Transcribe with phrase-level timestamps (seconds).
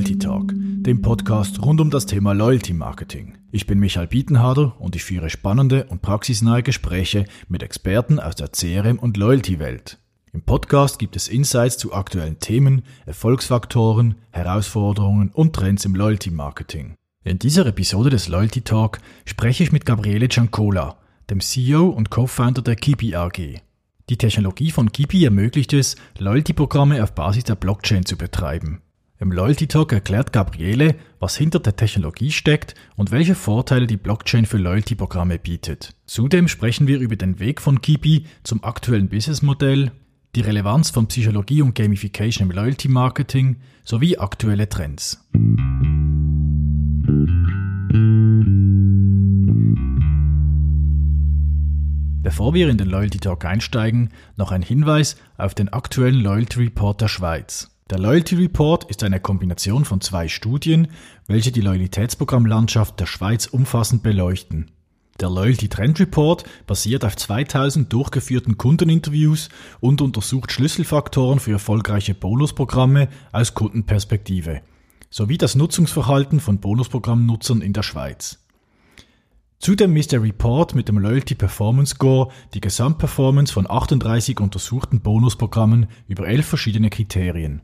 [0.00, 3.36] Loyalty Talk, dem Podcast rund um das Thema Loyalty Marketing.
[3.52, 8.50] Ich bin Michael Bietenharder und ich führe spannende und praxisnahe Gespräche mit Experten aus der
[8.50, 9.98] CRM- und Loyalty-Welt.
[10.32, 16.94] Im Podcast gibt es Insights zu aktuellen Themen, Erfolgsfaktoren, Herausforderungen und Trends im Loyalty Marketing.
[17.22, 20.96] In dieser Episode des Loyalty Talk spreche ich mit Gabriele Giancola,
[21.28, 23.60] dem CEO und Co-Founder der Kipi AG.
[24.08, 28.80] Die Technologie von Kipi ermöglicht es, Loyalty-Programme auf Basis der Blockchain zu betreiben.
[29.22, 34.46] Im Loyalty Talk erklärt Gabriele, was hinter der Technologie steckt und welche Vorteile die Blockchain
[34.46, 35.94] für Loyalty-Programme bietet.
[36.06, 39.92] Zudem sprechen wir über den Weg von Kipi zum aktuellen Businessmodell,
[40.34, 45.28] die Relevanz von Psychologie und Gamification im Loyalty-Marketing sowie aktuelle Trends.
[52.22, 57.02] Bevor wir in den Loyalty Talk einsteigen, noch ein Hinweis auf den aktuellen Loyalty Report
[57.02, 57.69] der Schweiz.
[57.90, 60.86] Der Loyalty Report ist eine Kombination von zwei Studien,
[61.26, 64.70] welche die Loyalitätsprogrammlandschaft der Schweiz umfassend beleuchten.
[65.18, 69.48] Der Loyalty Trend Report basiert auf 2000 durchgeführten Kundeninterviews
[69.80, 74.62] und untersucht Schlüsselfaktoren für erfolgreiche Bonusprogramme aus Kundenperspektive
[75.10, 78.38] sowie das Nutzungsverhalten von Bonusprogrammnutzern in der Schweiz.
[79.58, 85.88] Zudem misst der Report mit dem Loyalty Performance Score die Gesamtperformance von 38 untersuchten Bonusprogrammen
[86.06, 87.62] über elf verschiedene Kriterien.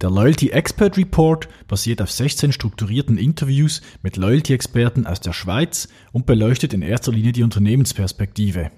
[0.00, 6.24] Der Loyalty Expert Report basiert auf 16 strukturierten Interviews mit Loyalty-Experten aus der Schweiz und
[6.24, 8.70] beleuchtet in erster Linie die Unternehmensperspektive.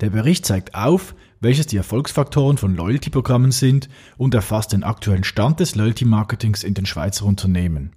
[0.00, 5.60] Der Bericht zeigt auf, welches die Erfolgsfaktoren von Loyalty-Programmen sind und erfasst den aktuellen Stand
[5.60, 7.92] des Loyalty-Marketings in den Schweizer Unternehmen.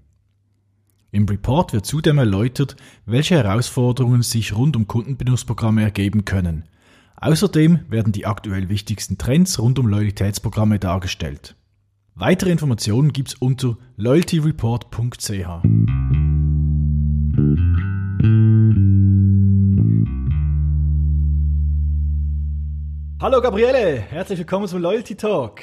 [1.12, 6.66] Im Report wird zudem erläutert, welche Herausforderungen sich rund um Kundenbenutzprogramme ergeben können.
[7.16, 11.56] Außerdem werden die aktuell wichtigsten Trends rund um Loyalitätsprogramme dargestellt.
[12.16, 15.48] Weitere Informationen gibt's unter loyaltyreport.ch.
[23.22, 25.62] Hallo Gabriele, herzlich willkommen zum Loyalty Talk.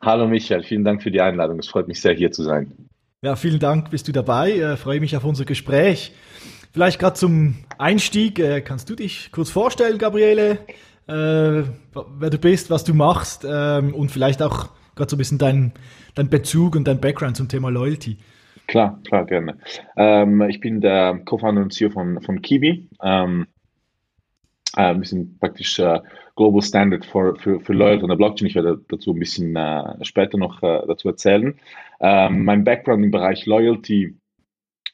[0.00, 1.58] Hallo Michael, vielen Dank für die Einladung.
[1.58, 2.72] Es freut mich sehr, hier zu sein.
[3.22, 4.52] Ja, vielen Dank, bist du dabei.
[4.52, 6.12] Äh, freue mich auf unser Gespräch.
[6.72, 10.58] Vielleicht gerade zum Einstieg, äh, kannst du dich kurz vorstellen, Gabriele,
[11.06, 15.38] äh, wer du bist, was du machst ähm, und vielleicht auch gerade so ein bisschen
[15.38, 15.72] dein,
[16.14, 18.18] dein Bezug und dein Background zum Thema Loyalty.
[18.66, 19.58] Klar, klar, gerne.
[19.96, 22.88] Ähm, ich bin der Co-Founder und CEO von, von Kiwi.
[23.02, 23.46] Ähm,
[24.76, 26.00] äh, wir sind praktisch äh,
[26.36, 28.48] Global Standard for, für, für Loyalty on der Blockchain.
[28.48, 31.58] Ich werde dazu ein bisschen äh, später noch äh, dazu erzählen.
[32.00, 34.16] Ähm, mein Background im Bereich Loyalty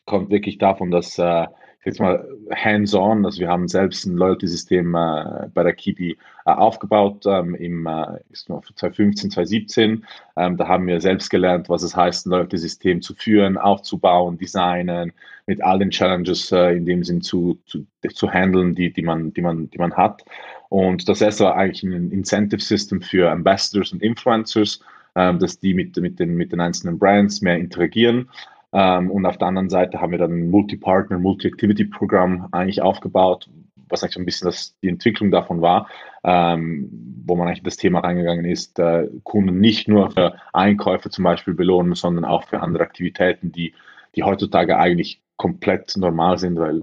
[0.04, 1.46] kommt wirklich davon, dass äh,
[1.84, 6.16] jetzt mal hands-on, also wir haben selbst ein Loyalty-System äh, bei der Kibi
[6.46, 10.04] äh, aufgebaut ähm, im äh, 2015, 2017.
[10.36, 15.12] Ähm, da haben wir selbst gelernt, was es heißt, ein Loyalty-System zu führen, aufzubauen, designen,
[15.46, 19.32] mit all den Challenges äh, in dem Sinn zu, zu, zu handeln, die, die, man,
[19.32, 20.24] die, man, die man hat.
[20.68, 24.80] Und das erste war eigentlich ein Incentive-System für Ambassadors und Influencers,
[25.16, 28.28] ähm, dass die mit, mit, den, mit den einzelnen Brands mehr interagieren.
[28.72, 33.48] Ähm, und auf der anderen Seite haben wir dann ein Multi-Partner, Multi-Activity-Programm eigentlich aufgebaut,
[33.88, 35.88] was eigentlich so ein bisschen das, die Entwicklung davon war,
[36.22, 36.88] ähm,
[37.26, 41.54] wo man eigentlich das Thema reingegangen ist, äh, Kunden nicht nur für Einkäufe zum Beispiel
[41.54, 43.74] belohnen, sondern auch für andere Aktivitäten, die,
[44.14, 46.82] die heutzutage eigentlich komplett normal sind, weil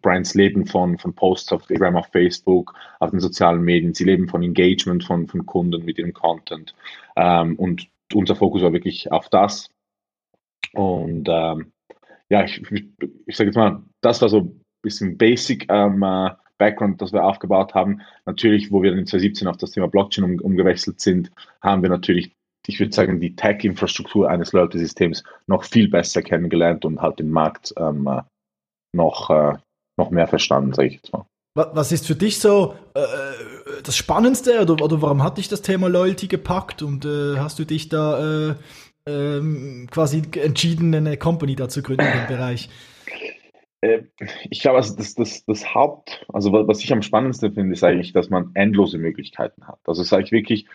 [0.00, 4.28] Brands leben von, von Posts auf Instagram, auf Facebook, auf den sozialen Medien, sie leben
[4.28, 6.74] von Engagement von, von Kunden mit ihrem Content.
[7.16, 9.68] Ähm, und unser Fokus war wirklich auf das.
[10.74, 11.72] Und ähm,
[12.28, 12.88] ja, ich, ich,
[13.26, 17.24] ich sage jetzt mal, das war so ein bisschen Basic ähm, äh, Background, das wir
[17.24, 18.02] aufgebaut haben.
[18.24, 22.32] Natürlich, wo wir in 2017 auf das Thema Blockchain um, umgewechselt sind, haben wir natürlich,
[22.66, 27.74] ich würde sagen, die Tech-Infrastruktur eines Loyalty-Systems noch viel besser kennengelernt und halt den Markt
[27.76, 28.22] ähm, äh,
[28.92, 29.56] noch, äh,
[29.98, 31.26] noch mehr verstanden, sage ich jetzt mal.
[31.54, 33.00] Was ist für dich so äh,
[33.82, 37.66] das Spannendste oder, oder warum hat dich das Thema Loyalty gepackt und äh, hast du
[37.66, 38.54] dich da äh,
[39.06, 42.68] ähm, quasi entschieden, eine Company da zu gründen im Bereich?
[43.80, 44.02] Äh,
[44.50, 48.12] ich glaube, also das, das, das Haupt, also was ich am spannendsten finde, ist eigentlich,
[48.12, 49.80] dass man endlose Möglichkeiten hat.
[49.84, 50.66] Also sage ich wirklich,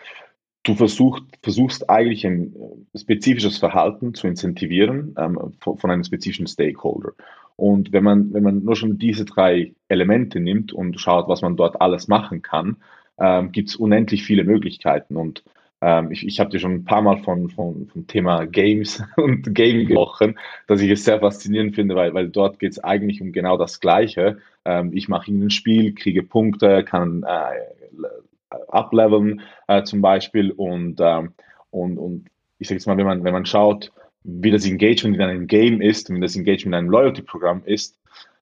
[0.62, 6.46] du versuchst, versuchst eigentlich ein äh, spezifisches Verhalten zu incentivieren ähm, von, von, einem spezifischen
[6.46, 7.12] Stakeholder.
[7.56, 11.56] Und wenn man, wenn man nur schon diese drei Elemente nimmt und schaut, was man
[11.56, 12.76] dort alles machen kann,
[13.18, 15.16] ähm, gibt es unendlich viele Möglichkeiten.
[15.16, 15.42] Und
[15.80, 19.54] ähm, ich ich habe dir schon ein paar Mal von, von, vom Thema Games und
[19.54, 23.32] Gaming gesprochen, dass ich es sehr faszinierend finde, weil, weil dort geht es eigentlich um
[23.32, 24.38] genau das Gleiche.
[24.64, 31.32] Ähm, ich mache ein Spiel, kriege Punkte, kann äh, upleveln äh, zum Beispiel und, ähm,
[31.70, 32.26] und, und
[32.58, 33.92] ich sage jetzt mal, wenn man, wenn man schaut,
[34.24, 37.98] wie das Engagement in einem Game ist und wie das Engagement in einem Loyalty-Programm ist,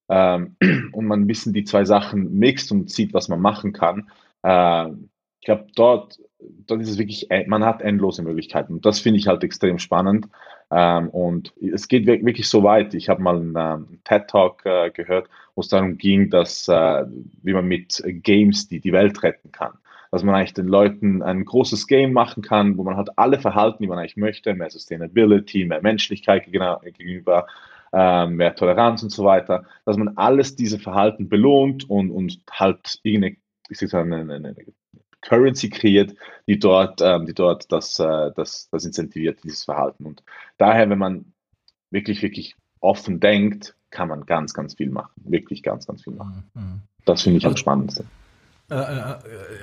[0.08, 0.56] ähm,
[0.92, 4.10] und man ein bisschen die zwei Sachen mixt und sieht, was man machen kann,
[4.42, 4.88] äh,
[5.40, 6.18] ich glaube, dort,
[6.66, 8.74] dort ist es wirklich, äh, man hat endlose Möglichkeiten.
[8.74, 10.28] Und das finde ich halt extrem spannend.
[10.70, 12.94] Ähm, und es geht wirklich so weit.
[12.94, 17.04] Ich habe mal einen, ähm, TED-Talk äh, gehört, wo es darum ging, dass, äh,
[17.42, 19.72] wie man mit Games die, die Welt retten kann
[20.10, 23.82] dass man eigentlich den Leuten ein großes Game machen kann, wo man halt alle Verhalten,
[23.82, 27.46] die man eigentlich möchte, mehr Sustainability, mehr Menschlichkeit gegenüber,
[27.92, 32.98] äh, mehr Toleranz und so weiter, dass man alles diese Verhalten belohnt und, und halt
[33.02, 33.36] irgendeine,
[33.68, 34.54] ich sag eine, eine, eine
[35.28, 36.14] Currency kreiert,
[36.46, 40.06] die dort, ähm, die dort das, äh, das, das incentiviert, dieses Verhalten.
[40.06, 40.22] Und
[40.58, 41.32] daher, wenn man
[41.90, 45.12] wirklich, wirklich offen denkt, kann man ganz, ganz viel machen.
[45.24, 46.44] Wirklich ganz, ganz viel machen.
[46.54, 46.80] Mhm.
[47.04, 48.06] Das finde ich am spannendsten.
[48.70, 49.14] Äh, äh,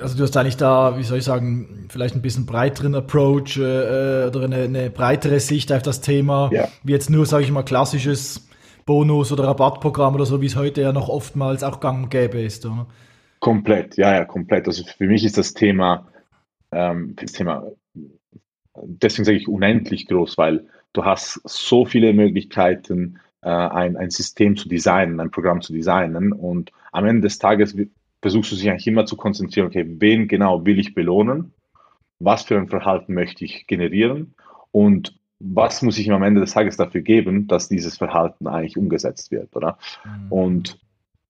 [0.02, 4.28] also du hast eigentlich da, wie soll ich sagen, vielleicht ein bisschen breiteren Approach äh,
[4.28, 6.68] oder eine, eine, breitere Sicht auf das Thema, ja.
[6.84, 8.48] wie jetzt nur, sage ich mal, klassisches
[8.86, 12.42] Bonus- oder Rabattprogramm oder so, wie es heute ja noch oftmals auch gang und gäbe
[12.42, 12.66] ist.
[12.66, 12.88] Oder?
[13.44, 14.68] Komplett, ja, ja, komplett.
[14.68, 16.08] Also für mich ist das Thema,
[16.72, 17.68] ähm, das Thema,
[18.74, 24.56] deswegen sage ich unendlich groß, weil du hast so viele Möglichkeiten, äh, ein, ein System
[24.56, 27.76] zu designen, ein Programm zu designen und am Ende des Tages
[28.22, 31.52] versuchst du dich eigentlich immer zu konzentrieren, okay, wen genau will ich belohnen?
[32.20, 34.36] Was für ein Verhalten möchte ich generieren?
[34.72, 38.78] Und was muss ich ihm am Ende des Tages dafür geben, dass dieses Verhalten eigentlich
[38.78, 39.78] umgesetzt wird, oder?
[40.06, 40.32] Mhm.
[40.32, 40.80] Und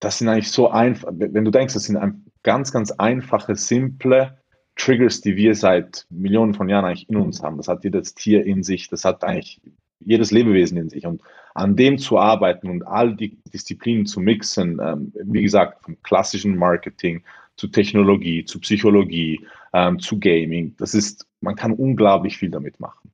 [0.04, 1.98] das sind eigentlich so einfach, wenn du denkst, das sind
[2.44, 4.38] ganz, ganz einfache, simple
[4.76, 7.58] Triggers, die wir seit Millionen von Jahren eigentlich in uns haben.
[7.58, 9.62] Das hat jedes Tier in sich, das hat eigentlich
[10.00, 11.06] jedes Lebewesen in sich.
[11.06, 11.22] Und
[11.54, 16.58] an dem zu arbeiten und all die Disziplinen zu mixen, ähm, wie gesagt, vom klassischen
[16.58, 17.24] Marketing
[17.56, 23.12] zu Technologie, zu Psychologie, ähm, zu Gaming, das ist, man kann unglaublich viel damit machen.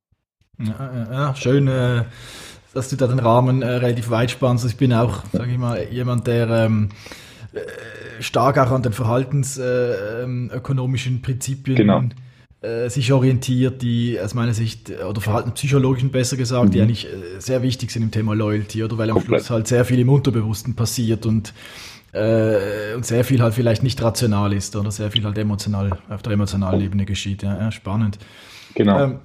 [0.58, 2.06] Ja, ja schön, äh,
[2.74, 4.66] dass du da den Rahmen äh, relativ weit spannst.
[4.66, 6.90] Ich bin auch, sage ich mal, jemand, der ähm,
[7.54, 7.60] äh,
[8.22, 12.04] stark auch an den verhaltensökonomischen äh, ähm, Prinzipien genau
[12.62, 16.72] äh, sich orientiert, die aus meiner Sicht, oder verhaltenspsychologischen besser gesagt, mhm.
[16.72, 17.08] die eigentlich
[17.38, 19.44] sehr wichtig sind im Thema Loyalty, oder weil am Komplett.
[19.44, 21.54] Schluss halt sehr viel im Unterbewussten passiert und,
[22.12, 26.34] und sehr viel halt vielleicht nicht rational ist oder sehr viel halt emotional, auf der
[26.34, 27.44] emotionalen Ebene geschieht.
[27.44, 28.20] Ja, ja spannend.
[28.76, 29.04] Genau.
[29.04, 29.20] Ähm,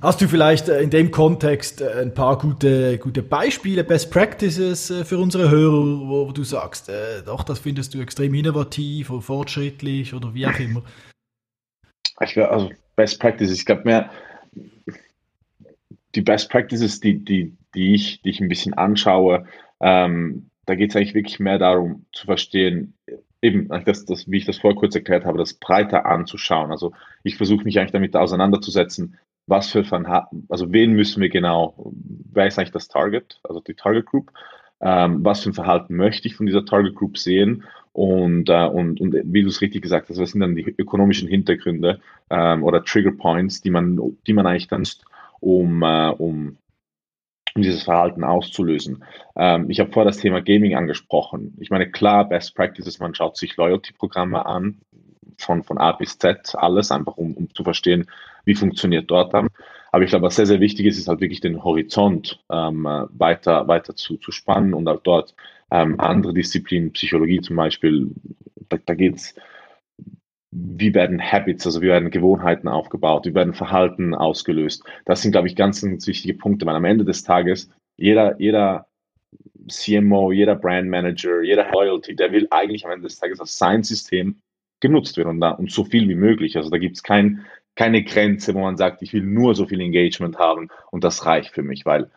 [0.00, 4.92] Hast du vielleicht äh, in dem Kontext äh, ein paar gute, gute Beispiele, Best Practices
[5.04, 10.14] für unsere Hörer, wo du sagst, äh, doch, das findest du extrem innovativ oder fortschrittlich
[10.14, 10.82] oder wie auch immer?
[12.20, 14.10] ich also Best Practices, ich glaube mehr,
[16.14, 19.46] die Best Practices, die, die, die, ich, die ich ein bisschen anschaue,
[19.80, 22.94] ähm, da geht es eigentlich wirklich mehr darum zu verstehen,
[23.40, 26.70] eben, das, das, wie ich das vorher kurz erklärt habe, das breiter anzuschauen.
[26.70, 26.92] Also
[27.24, 31.92] ich versuche mich eigentlich damit auseinanderzusetzen, was für Verhalten, also wen müssen wir genau,
[32.32, 34.30] wer ist eigentlich das Target, also die Target Group,
[34.80, 39.00] ähm, was für ein Verhalten möchte ich von dieser Target Group sehen und, äh, und,
[39.00, 42.00] und wie du es richtig gesagt hast, was sind dann die ökonomischen Hintergründe
[42.30, 44.86] ähm, oder Trigger Points, die man, die man eigentlich dann
[45.40, 46.56] um, äh, um,
[47.54, 49.04] um dieses Verhalten auszulösen.
[49.36, 51.56] Ähm, ich habe vorher das Thema Gaming angesprochen.
[51.60, 54.80] Ich meine, klar, Best Practices, man schaut sich Loyalty-Programme an,
[55.38, 58.06] von, von A bis Z, alles, einfach um, um zu verstehen,
[58.44, 59.48] wie funktioniert dort dann.
[59.92, 63.68] Aber ich glaube, was sehr, sehr wichtig ist, ist halt wirklich den Horizont ähm, weiter,
[63.68, 65.34] weiter zu, zu spannen und auch dort
[65.70, 68.10] ähm, andere Disziplinen, Psychologie zum Beispiel,
[68.68, 69.34] da, da geht es,
[70.50, 74.84] wie werden Habits, also wie werden Gewohnheiten aufgebaut, wie werden Verhalten ausgelöst.
[75.04, 78.86] Das sind, glaube ich, ganz, ganz wichtige Punkte, weil am Ende des Tages jeder, jeder
[79.68, 83.82] CMO, jeder Brand Manager, jeder Loyalty, der will eigentlich am Ende des Tages als sein
[83.82, 84.40] System
[84.80, 86.56] genutzt werden und, da, und so viel wie möglich.
[86.56, 89.80] Also da gibt es kein, keine Grenze, wo man sagt, ich will nur so viel
[89.80, 92.10] Engagement haben und das reicht für mich, weil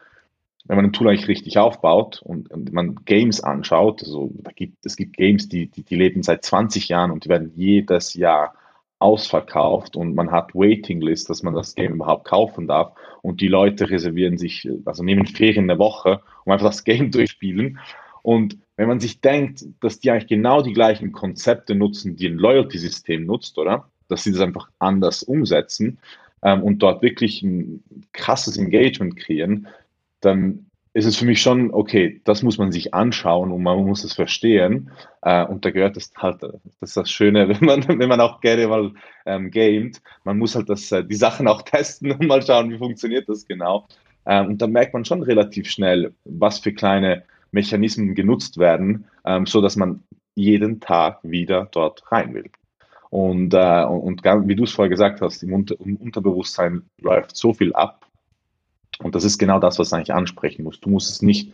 [0.66, 4.96] wenn man ein Tool eigentlich richtig aufbaut und, und man Games anschaut, also gibt, es
[4.96, 8.56] gibt Games, die, die, die leben seit 20 Jahren und die werden jedes Jahr
[8.98, 13.48] ausverkauft und man hat Waiting List, dass man das Game überhaupt kaufen darf und die
[13.48, 17.80] Leute reservieren sich, also nehmen Ferien eine Woche, um einfach das Game durchspielen
[18.26, 22.40] und wenn man sich denkt, dass die eigentlich genau die gleichen Konzepte nutzen, die ein
[22.40, 23.90] Loyalty-System nutzt, oder?
[24.08, 26.00] Dass sie das einfach anders umsetzen
[26.44, 27.84] ähm, und dort wirklich ein
[28.14, 29.68] krasses Engagement kreieren,
[30.22, 34.06] dann ist es für mich schon, okay, das muss man sich anschauen und man muss
[34.06, 34.92] es verstehen.
[35.22, 38.40] Äh, und da gehört das halt, das ist das Schöne, wenn man, wenn man auch
[38.40, 38.94] gerne mal
[39.26, 42.78] ähm, gamet, man muss halt das, äh, die Sachen auch testen und mal schauen, wie
[42.78, 43.88] funktioniert das genau.
[44.26, 49.46] Ähm, und dann merkt man schon relativ schnell, was für kleine Mechanismen genutzt werden, ähm,
[49.46, 50.02] so man
[50.36, 52.50] jeden Tag wieder dort rein will.
[53.10, 57.36] Und, äh, und, und wie du es vorher gesagt hast, im, Unter im Unterbewusstsein läuft
[57.38, 58.06] so viel ab.
[59.00, 60.86] Und das ist genau das, was du eigentlich ansprechen musst.
[60.86, 61.54] Du musst es nicht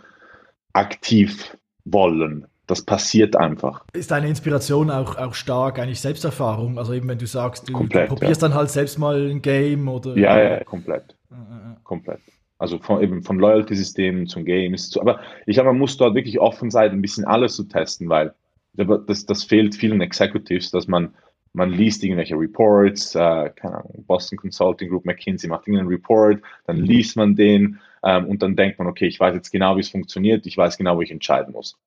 [0.73, 2.47] aktiv wollen.
[2.67, 3.83] Das passiert einfach.
[3.93, 6.77] Ist deine Inspiration auch, auch stark eigentlich Selbsterfahrung?
[6.77, 8.47] Also eben wenn du sagst, du, komplett, du probierst ja.
[8.47, 10.15] dann halt selbst mal ein Game oder.
[10.17, 11.15] Ja, ja, komplett.
[11.29, 12.21] Ja, komplett.
[12.59, 14.91] Also von, eben von Loyalty-Systemen zum Games.
[14.91, 18.07] Zu, aber ich glaube, man muss dort wirklich offen sein, ein bisschen alles zu testen,
[18.07, 18.35] weil
[18.73, 21.13] das, das fehlt vielen Executives, dass man,
[21.53, 26.77] man liest irgendwelche Reports, äh, keine Ahnung, Boston Consulting Group, McKinsey macht irgendeinen Report, dann
[26.77, 29.89] liest man den ähm, und dann denkt man, okay, ich weiß jetzt genau, wie es
[29.89, 31.77] funktioniert, ich weiß genau, wo ich entscheiden muss.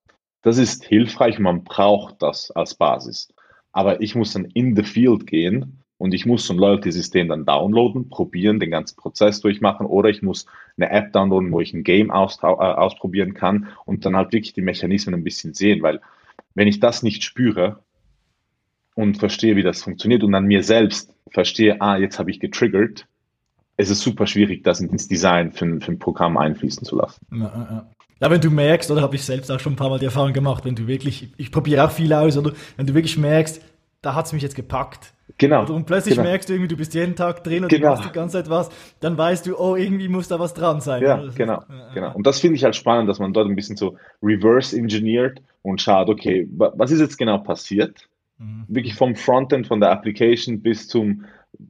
[0.42, 3.33] Das ist hilfreich, man braucht das als Basis.
[3.73, 7.47] Aber ich muss dann in the field gehen und ich muss so ein Loyalty-System dann
[7.47, 11.83] downloaden, probieren, den ganzen Prozess durchmachen oder ich muss eine App downloaden, wo ich ein
[11.83, 16.00] Game aus, äh, ausprobieren kann und dann halt wirklich die Mechanismen ein bisschen sehen, weil
[16.54, 17.83] wenn ich das nicht spüre
[18.95, 23.07] und verstehe, wie das funktioniert und dann mir selbst verstehe, ah, jetzt habe ich getriggert,
[23.77, 27.27] es ist super schwierig, das ins Design für, für ein Programm einfließen zu lassen.
[27.33, 27.87] Ja, ja.
[28.21, 30.33] ja wenn du merkst, oder habe ich selbst auch schon ein paar Mal die Erfahrung
[30.33, 33.61] gemacht, wenn du wirklich, ich probiere auch viel aus, oder wenn du wirklich merkst,
[34.01, 35.13] da hat es mich jetzt gepackt.
[35.39, 35.67] Genau.
[35.67, 36.29] Und plötzlich genau.
[36.29, 37.89] merkst du irgendwie, du bist jeden Tag drin und genau.
[37.89, 38.69] du machst die ganze Zeit was,
[39.01, 41.03] dann weißt du, oh, irgendwie muss da was dran sein.
[41.03, 42.15] Ja, genau, ist, genau.
[42.15, 45.81] Und das finde ich halt spannend, dass man dort ein bisschen so reverse engineert und
[45.81, 48.07] schaut, okay, was ist jetzt genau passiert?
[48.38, 48.64] Mhm.
[48.69, 51.25] Wirklich vom Frontend, von der Application bis zum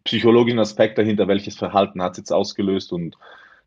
[0.05, 3.17] psychologischen Aspekt dahinter, welches Verhalten hat es jetzt ausgelöst und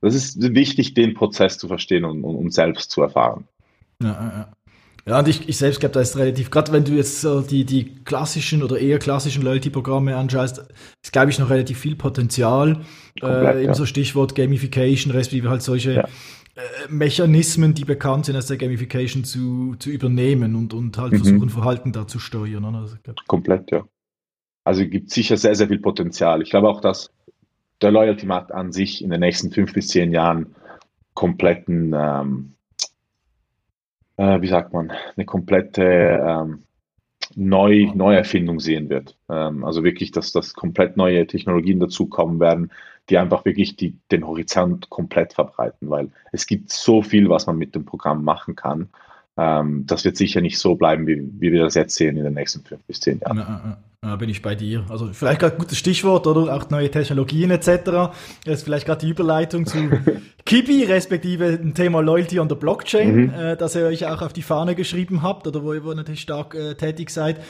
[0.02, 3.48] das ist wichtig, den Prozess zu verstehen und, und, und selbst zu erfahren.
[4.02, 4.52] Ja, ja.
[5.08, 7.64] Ja, und ich, ich selbst glaube, da ist relativ, gerade wenn du jetzt so die,
[7.64, 10.66] die klassischen oder eher klassischen Loyalty-Programme anschaust,
[11.02, 12.82] ist, glaube ich, noch relativ viel Potenzial.
[13.22, 13.88] Komplett, äh, ebenso ja.
[13.88, 16.08] Stichwort Gamification, respektive halt solche ja.
[16.58, 21.18] Äh, Mechanismen, die bekannt sind aus der Gamification zu, zu übernehmen und, und halt mhm.
[21.18, 22.76] versuchen, Verhalten da zu steuern.
[22.76, 22.98] Also,
[23.28, 23.84] Komplett, ja.
[24.64, 26.42] Also gibt sicher sehr, sehr viel Potenzial.
[26.42, 27.12] Ich glaube auch, dass
[27.82, 30.56] der Loyalty-Markt an sich in den nächsten fünf bis zehn Jahren
[31.14, 32.58] kompletten ähm,
[34.18, 36.64] äh, wie sagt man, eine komplette ähm,
[37.40, 39.16] Neu Neuerfindung sehen wird.
[39.30, 42.72] Ähm, also wirklich, dass, dass komplett neue Technologien dazukommen werden,
[43.10, 47.58] die einfach wirklich die, den Horizont komplett verbreiten, weil es gibt so viel, was man
[47.58, 48.90] mit dem Programm machen kann.
[49.38, 52.34] Ähm, das wird sicher nicht so bleiben, wie, wie wir das jetzt sehen in den
[52.34, 53.38] nächsten fünf bis zehn Jahren.
[53.38, 53.78] Ja, ja.
[54.04, 54.86] Ja, bin ich bei dir.
[54.90, 56.56] Also vielleicht gerade ein gutes Stichwort, oder?
[56.56, 57.82] Auch neue Technologien etc.
[58.46, 59.90] Das ist vielleicht gerade die Überleitung zu
[60.46, 63.34] Kibi, respektive dem Thema Loyalty on the Blockchain, mhm.
[63.34, 66.54] äh, das ihr euch auch auf die Fahne geschrieben habt oder wo ihr natürlich stark
[66.54, 67.42] äh, tätig seid.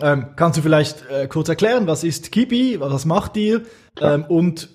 [0.00, 3.62] Ähm, kannst du vielleicht äh, kurz erklären, was ist Kibi, was macht ihr
[4.00, 4.70] ähm, und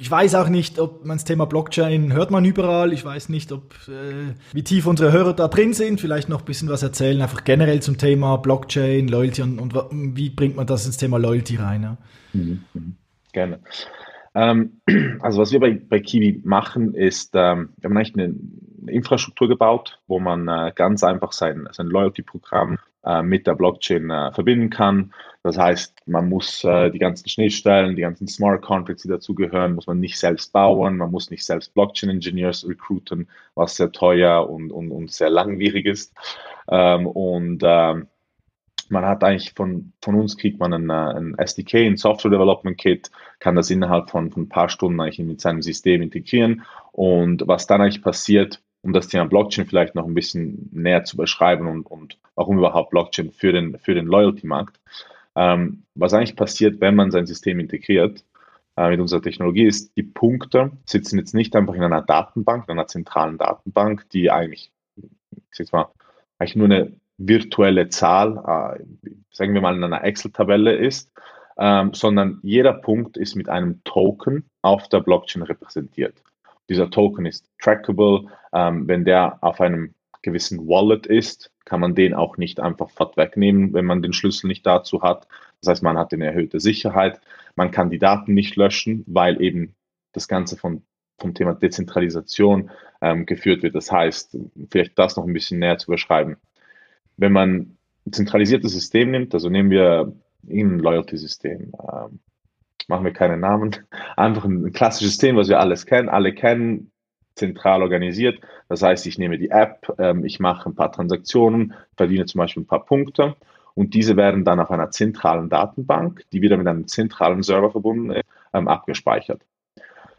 [0.00, 2.92] ich weiß auch nicht, ob man das Thema Blockchain hört man überall.
[2.94, 6.00] Ich weiß nicht, ob äh, wie tief unsere Hörer da drin sind.
[6.00, 10.30] Vielleicht noch ein bisschen was erzählen, einfach generell zum Thema Blockchain, Loyalty und, und wie
[10.30, 11.82] bringt man das ins Thema Loyalty rein?
[11.82, 11.96] Ja?
[12.32, 12.96] Mhm, mhm.
[13.32, 13.60] Gerne.
[14.34, 14.80] Ähm,
[15.20, 18.34] also was wir bei, bei Kiwi machen, ist, ähm, wir haben eigentlich eine, eine
[18.86, 24.32] Infrastruktur gebaut, wo man äh, ganz einfach sein, sein Loyalty-Programm äh, mit der Blockchain äh,
[24.32, 29.08] verbinden kann das heißt, man muss äh, die ganzen Schnittstellen, die ganzen Smart Contracts, die
[29.08, 33.90] dazugehören, muss man nicht selbst bauen, man muss nicht selbst Blockchain Engineers recruiten, was sehr
[33.90, 36.14] teuer und, und, und sehr langwierig ist.
[36.68, 38.08] Ähm, und ähm,
[38.90, 43.10] man hat eigentlich von, von uns kriegt man ein, ein SDK, ein Software Development Kit,
[43.38, 46.64] kann das innerhalb von, von ein paar Stunden eigentlich mit seinem System integrieren.
[46.92, 51.16] Und was dann eigentlich passiert, um das Thema Blockchain vielleicht noch ein bisschen näher zu
[51.16, 54.80] beschreiben und, und warum überhaupt Blockchain für den, für den Loyalty-Markt.
[55.36, 58.24] Ähm, was eigentlich passiert, wenn man sein System integriert
[58.76, 62.72] äh, mit unserer Technologie, ist, die Punkte sitzen jetzt nicht einfach in einer Datenbank, in
[62.72, 65.88] einer zentralen Datenbank, die eigentlich, ich sag mal,
[66.38, 68.84] eigentlich nur eine virtuelle Zahl, äh,
[69.30, 71.12] sagen wir mal in einer Excel-Tabelle ist,
[71.58, 76.14] ähm, sondern jeder Punkt ist mit einem Token auf der Blockchain repräsentiert.
[76.70, 78.28] Dieser Token ist trackable.
[78.54, 83.16] Ähm, wenn der auf einem gewissen Wallet ist, kann man den auch nicht einfach fort
[83.16, 85.26] wegnehmen, wenn man den Schlüssel nicht dazu hat.
[85.60, 87.20] Das heißt, man hat eine erhöhte Sicherheit.
[87.56, 89.74] Man kann die Daten nicht löschen, weil eben
[90.12, 90.82] das Ganze von,
[91.18, 93.74] vom Thema Dezentralisation ähm, geführt wird.
[93.74, 94.38] Das heißt,
[94.70, 96.36] vielleicht das noch ein bisschen näher zu beschreiben.
[97.16, 100.12] Wenn man ein zentralisiertes System nimmt, also nehmen wir
[100.48, 102.20] ein Loyalty-System, ähm,
[102.88, 103.76] machen wir keine Namen,
[104.16, 106.90] einfach ein klassisches System, was wir alles kennen, alle kennen,
[107.34, 108.40] zentral organisiert.
[108.68, 112.62] Das heißt, ich nehme die App, ähm, ich mache ein paar Transaktionen, verdiene zum Beispiel
[112.62, 113.36] ein paar Punkte
[113.74, 118.10] und diese werden dann auf einer zentralen Datenbank, die wieder mit einem zentralen Server verbunden
[118.10, 119.42] ist, ähm, abgespeichert.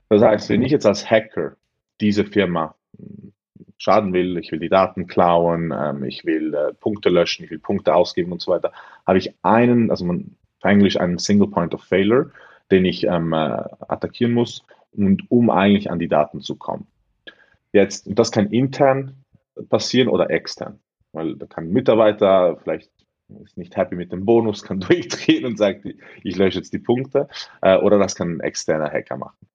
[0.10, 1.56] Das heißt, wenn ich jetzt als Hacker
[2.00, 3.34] diese Firma hm,
[3.78, 7.60] schaden will, ich will die Daten klauen, ähm, ich will äh, Punkte löschen, ich will
[7.60, 8.72] Punkte ausgeben und so weiter,
[9.06, 12.32] habe ich einen, also man, Englisch einen Single Point of Failure,
[12.72, 14.64] den ich ähm, äh, attackieren muss,
[14.94, 16.88] und um eigentlich an die Daten zu kommen.
[17.72, 19.24] Jetzt, das kann intern
[19.70, 20.80] passieren oder extern,
[21.14, 22.90] weil da kann ein Mitarbeiter vielleicht
[23.46, 25.86] ist nicht happy mit dem Bonus, kann durchdrehen und sagt,
[26.24, 27.28] ich lösche jetzt die Punkte,
[27.62, 29.48] äh, oder das kann ein externer Hacker machen.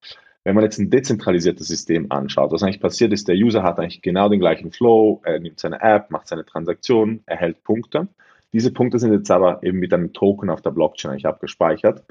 [0.44, 4.00] Wenn man jetzt ein dezentralisiertes System anschaut, was eigentlich passiert ist, der User hat eigentlich
[4.00, 8.08] genau den gleichen Flow, er nimmt seine App, macht seine Transaktion, erhält Punkte.
[8.52, 12.04] Diese Punkte sind jetzt aber eben mit einem Token auf der Blockchain eigentlich abgespeichert.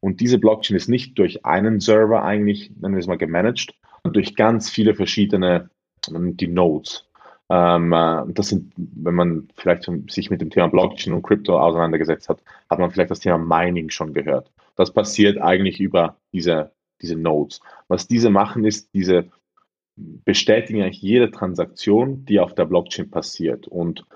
[0.00, 4.14] Und diese Blockchain ist nicht durch einen Server eigentlich, nennen wir es mal, gemanagt, sondern
[4.14, 5.70] durch ganz viele verschiedene,
[6.08, 7.06] die Nodes.
[7.50, 12.28] Ähm, äh, das sind, wenn man vielleicht sich mit dem Thema Blockchain und Crypto auseinandergesetzt
[12.28, 14.50] hat, hat man vielleicht das Thema Mining schon gehört.
[14.76, 17.60] Das passiert eigentlich über diese diese Nodes.
[17.88, 19.30] Was diese machen, ist, diese
[19.96, 23.68] bestätigen eigentlich jede Transaktion, die auf der Blockchain passiert.
[23.68, 24.06] Und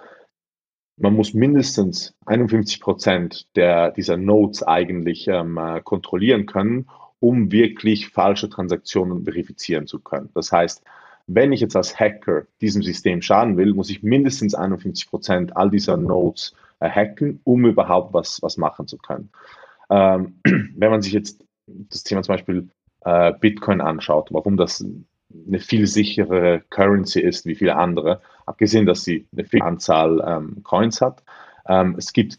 [0.97, 6.89] man muss mindestens 51 Prozent der, dieser Nodes eigentlich ähm, äh, kontrollieren können,
[7.21, 10.31] um wirklich falsche Transaktionen verifizieren zu können.
[10.35, 10.83] Das heißt,
[11.27, 15.71] wenn ich jetzt als Hacker diesem System schaden will, muss ich mindestens 51 Prozent all
[15.71, 19.31] dieser Nodes äh, hacken, um überhaupt was, was machen zu können.
[19.91, 20.41] Ähm,
[20.77, 22.69] wenn man sich jetzt das Thema zum Beispiel
[23.01, 24.85] äh, Bitcoin anschaut, warum das
[25.47, 30.63] eine viel sicherere Currency ist wie viele andere, abgesehen, dass sie eine viel Anzahl ähm,
[30.63, 31.23] Coins hat.
[31.67, 32.39] Ähm, es gibt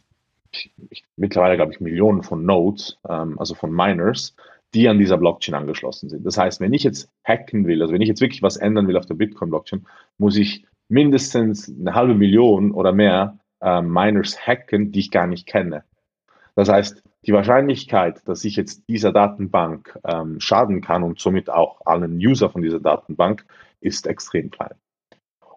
[0.89, 4.35] ich, mittlerweile, glaube ich, Millionen von Nodes, ähm, also von Miners,
[4.73, 6.25] die an dieser Blockchain angeschlossen sind.
[6.25, 8.97] Das heißt, wenn ich jetzt hacken will, also wenn ich jetzt wirklich was ändern will
[8.97, 9.85] auf der Bitcoin-Blockchain,
[10.17, 15.47] muss ich mindestens eine halbe Million oder mehr äh, Miners hacken, die ich gar nicht
[15.47, 15.83] kenne.
[16.55, 21.81] Das heißt, die Wahrscheinlichkeit, dass ich jetzt dieser Datenbank ähm, schaden kann und somit auch
[21.85, 23.45] allen User von dieser Datenbank,
[23.81, 24.75] ist extrem klein.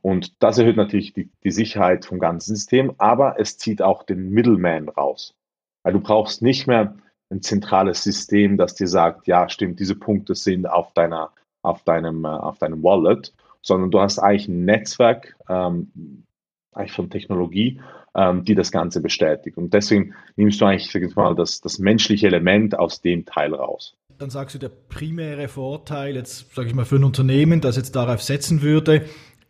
[0.01, 4.31] Und das erhöht natürlich die, die Sicherheit vom ganzen System, aber es zieht auch den
[4.31, 5.35] Middleman raus.
[5.83, 6.97] Weil du brauchst nicht mehr
[7.31, 12.25] ein zentrales System, das dir sagt, ja, stimmt, diese Punkte sind auf deiner, auf deinem,
[12.25, 16.25] äh, auf deinem Wallet, sondern du hast eigentlich ein Netzwerk, ähm,
[16.73, 17.81] eigentlich von Technologie,
[18.19, 19.57] ähm, die das Ganze bestätigt.
[19.57, 23.55] Und deswegen nimmst du eigentlich, sag ich mal, das, das menschliche Element aus dem Teil
[23.55, 23.95] raus.
[24.19, 27.95] Dann sagst du, der primäre Vorteil, jetzt sage ich mal, für ein Unternehmen, das jetzt
[27.95, 29.05] darauf setzen würde,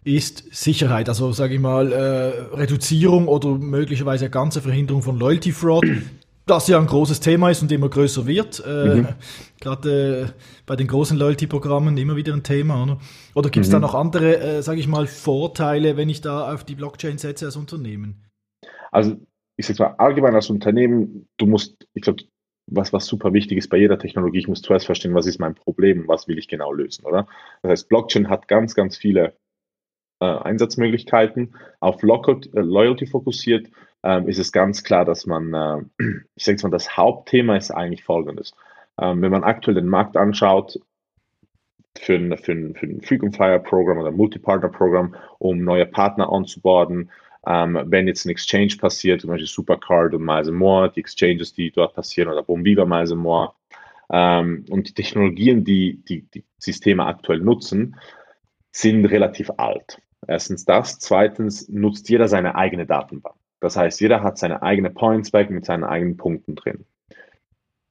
[0.04, 5.84] ist Sicherheit, also sage ich mal, äh, Reduzierung oder möglicherweise ganze Verhinderung von Loyalty Fraud
[6.46, 8.62] das ja ein großes Thema ist und immer größer wird.
[8.66, 9.08] Äh, mhm.
[9.60, 10.26] Gerade äh,
[10.64, 12.82] bei den großen Loyalty-Programmen immer wieder ein Thema.
[12.82, 12.98] Oder,
[13.34, 13.74] oder gibt es mhm.
[13.74, 17.44] da noch andere, äh, sage ich mal, Vorteile, wenn ich da auf die Blockchain setze
[17.44, 18.27] als Unternehmen?
[18.90, 19.16] Also
[19.56, 22.22] ich sage mal, allgemein als Unternehmen, du musst, ich glaube,
[22.66, 25.54] was, was super wichtig ist bei jeder Technologie, ich muss zuerst verstehen, was ist mein
[25.54, 27.26] Problem, was will ich genau lösen, oder?
[27.62, 29.36] Das heißt, Blockchain hat ganz, ganz viele
[30.20, 33.68] äh, Einsatzmöglichkeiten, auf Loyalty fokussiert
[34.02, 36.04] ähm, ist es ganz klar, dass man, äh,
[36.36, 38.54] ich sage mal, das Hauptthema ist eigentlich folgendes.
[39.00, 40.78] Ähm, wenn man aktuell den Markt anschaut,
[41.98, 47.10] für ein, für ein, für ein Frequent Flyer Programm oder Multi-Partner-Programm, um neue Partner onzuboarden,
[47.46, 51.70] ähm, wenn jetzt ein Exchange passiert, zum Beispiel Supercard und Miles More, die Exchanges, die
[51.70, 53.52] dort passieren, oder Bombiva Miles More,
[54.10, 57.96] ähm, und die Technologien, die, die die Systeme aktuell nutzen,
[58.72, 60.00] sind relativ alt.
[60.26, 60.98] Erstens das.
[60.98, 63.36] Zweitens nutzt jeder seine eigene Datenbank.
[63.60, 66.84] Das heißt, jeder hat seine eigene Points Bank mit seinen eigenen Punkten drin.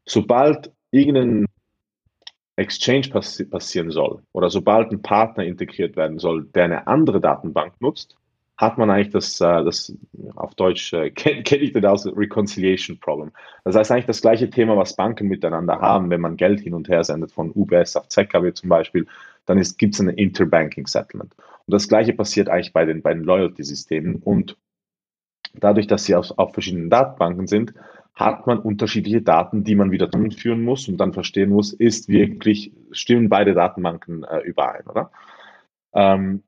[0.05, 1.45] Sobald irgendein
[2.55, 7.79] Exchange passi passieren soll oder sobald ein Partner integriert werden soll, der eine andere Datenbank
[7.81, 8.17] nutzt,
[8.57, 9.93] hat man eigentlich das, äh, das
[10.35, 13.31] auf Deutsch äh, kenne kenn ich das als Reconciliation Problem.
[13.63, 16.89] Das heißt eigentlich das gleiche Thema, was Banken miteinander haben, wenn man Geld hin und
[16.89, 19.07] her sendet von UBS auf ZKW zum Beispiel,
[19.45, 21.33] dann gibt es ein Interbanking Settlement.
[21.37, 24.15] Und das gleiche passiert eigentlich bei den, bei den Loyalty-Systemen.
[24.15, 24.57] Und
[25.53, 27.73] dadurch, dass sie auf, auf verschiedenen Datenbanken sind,
[28.15, 32.73] hat man unterschiedliche Daten, die man wieder zusammenführen muss und dann verstehen muss, ist wirklich,
[32.91, 35.11] stimmen beide Datenbanken äh, überein, oder?
[35.93, 36.41] Ähm,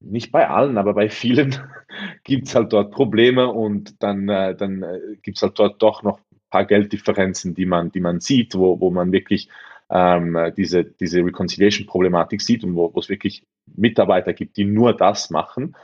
[0.00, 1.56] nicht bei allen, aber bei vielen
[2.24, 6.02] gibt es halt dort Probleme und dann, äh, dann äh, gibt es halt dort doch
[6.02, 9.48] noch ein paar Gelddifferenzen, die man, die man sieht, wo, wo man wirklich
[9.90, 13.44] ähm, diese, diese Reconciliation-Problematik sieht und wo, es wirklich
[13.76, 15.76] Mitarbeiter gibt, die nur das machen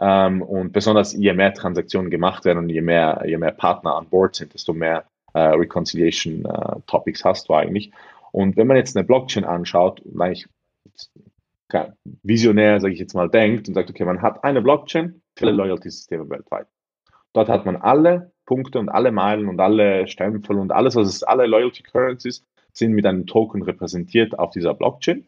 [0.00, 4.08] ähm, und besonders je mehr Transaktionen gemacht werden und je mehr, je mehr Partner an
[4.08, 5.04] Bord sind, desto mehr
[5.34, 6.76] äh, Reconciliation äh,
[7.24, 7.92] hast du eigentlich.
[8.32, 10.46] Und wenn man jetzt eine Blockchain anschaut, eigentlich
[12.22, 15.56] visionär, sage ich jetzt mal, denkt und sagt, okay, man hat eine Blockchain für alle
[15.56, 16.66] Loyalty-Systeme weltweit.
[17.32, 21.22] Dort hat man alle Punkte und alle Meilen und alle Stempel und alles, was es,
[21.22, 25.26] alle Loyalty Currencies sind mit einem Token repräsentiert auf dieser Blockchain.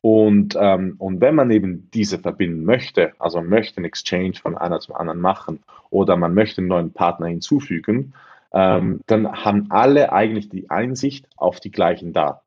[0.00, 4.56] Und, ähm, und wenn man eben diese verbinden möchte, also man möchte einen Exchange von
[4.56, 5.60] einer zum anderen machen
[5.90, 8.14] oder man möchte einen neuen Partner hinzufügen,
[8.52, 12.45] ähm, dann haben alle eigentlich die Einsicht auf die gleichen Daten.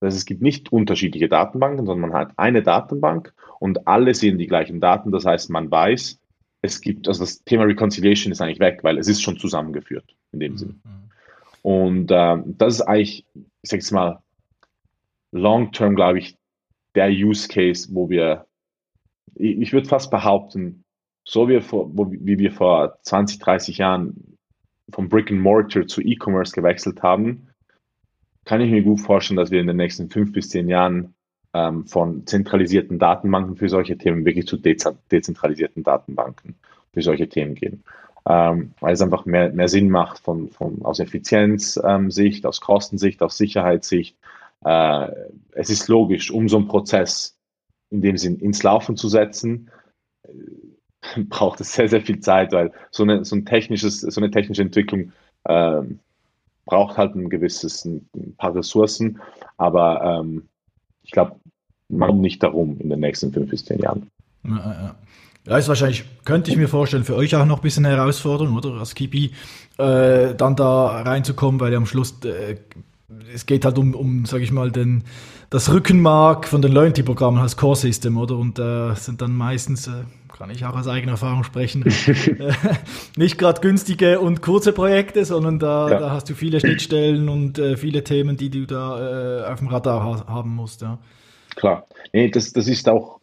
[0.00, 4.38] Das heißt, es gibt nicht unterschiedliche Datenbanken, sondern man hat eine Datenbank und alle sehen
[4.38, 5.10] die gleichen Daten.
[5.12, 6.20] Das heißt, man weiß,
[6.62, 10.40] es gibt, also das Thema Reconciliation ist eigentlich weg, weil es ist schon zusammengeführt in
[10.40, 10.56] dem mhm.
[10.56, 10.74] Sinne.
[11.62, 14.20] Und äh, das ist eigentlich, ich sage jetzt mal,
[15.32, 16.36] long-term, glaube ich,
[16.94, 18.46] der Use Case, wo wir,
[19.34, 20.84] ich, ich würde fast behaupten,
[21.24, 24.36] so wie, vor, wo, wie wir vor 20, 30 Jahren
[24.90, 27.48] vom Brick and Mortar zu E-Commerce gewechselt haben,
[28.44, 31.14] kann ich mir gut vorstellen, dass wir in den nächsten fünf bis zehn Jahren
[31.54, 36.56] ähm, von zentralisierten Datenbanken für solche Themen wirklich zu dezentralisierten Datenbanken
[36.92, 37.84] für solche Themen gehen.
[38.26, 41.84] Ähm, weil es einfach mehr, mehr Sinn macht von, von, aus Effizienzsicht,
[42.44, 44.16] ähm, aus Kostensicht, aus Sicherheitssicht.
[44.64, 45.08] Äh,
[45.52, 47.36] es ist logisch, um so einen Prozess
[47.90, 49.70] in dem Sinn ins Laufen zu setzen,
[50.22, 50.30] äh,
[51.28, 54.62] braucht es sehr, sehr viel Zeit, weil so eine, so ein technisches, so eine technische
[54.62, 55.12] Entwicklung
[55.44, 55.82] äh,
[56.64, 59.20] braucht halt ein gewisses, ein, paar Ressourcen,
[59.56, 60.48] aber ähm,
[61.02, 61.36] ich glaube,
[61.88, 64.10] man nicht darum in den nächsten fünf bis zehn Jahren.
[64.44, 64.94] Ja, ja.
[65.46, 68.78] Ja, ist wahrscheinlich, könnte ich mir vorstellen, für euch auch noch ein bisschen Herausforderung, oder?
[68.78, 69.32] Als Kipi
[69.76, 72.56] äh, dann da reinzukommen, weil am Schluss äh,
[73.32, 75.04] es geht halt um, um sage ich mal, den,
[75.50, 78.36] das Rückenmark von den Loyalty-Programmen als Core-System, oder?
[78.36, 80.04] Und äh, sind dann meistens, äh,
[80.36, 82.52] kann ich auch aus eigener Erfahrung sprechen, äh,
[83.16, 85.98] nicht gerade günstige und kurze Projekte, sondern da, ja.
[85.98, 89.68] da hast du viele Schnittstellen und äh, viele Themen, die du da äh, auf dem
[89.68, 90.98] Radar ha haben musst, ja.
[91.54, 91.86] Klar.
[92.12, 93.20] Nee, das, das ist auch,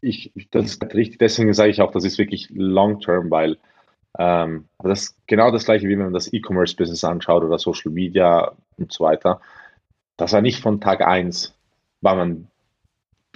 [0.00, 3.56] ich, das ist richtig, deswegen sage ich auch, das ist wirklich long-term, weil
[4.18, 8.52] ähm, das ist genau das gleiche, wie wenn man das E-Commerce-Business anschaut oder Social Media
[8.76, 9.40] und so weiter.
[10.16, 11.54] Das war nicht von Tag 1,
[12.02, 12.48] war man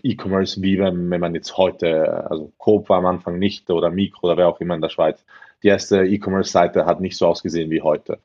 [0.02, 4.26] E-Commerce, wie wenn, wenn man jetzt heute, also Coop war am Anfang nicht oder Mikro
[4.26, 5.24] oder wer auch immer in der Schweiz.
[5.62, 8.18] Die erste E-Commerce-Seite hat nicht so ausgesehen wie heute.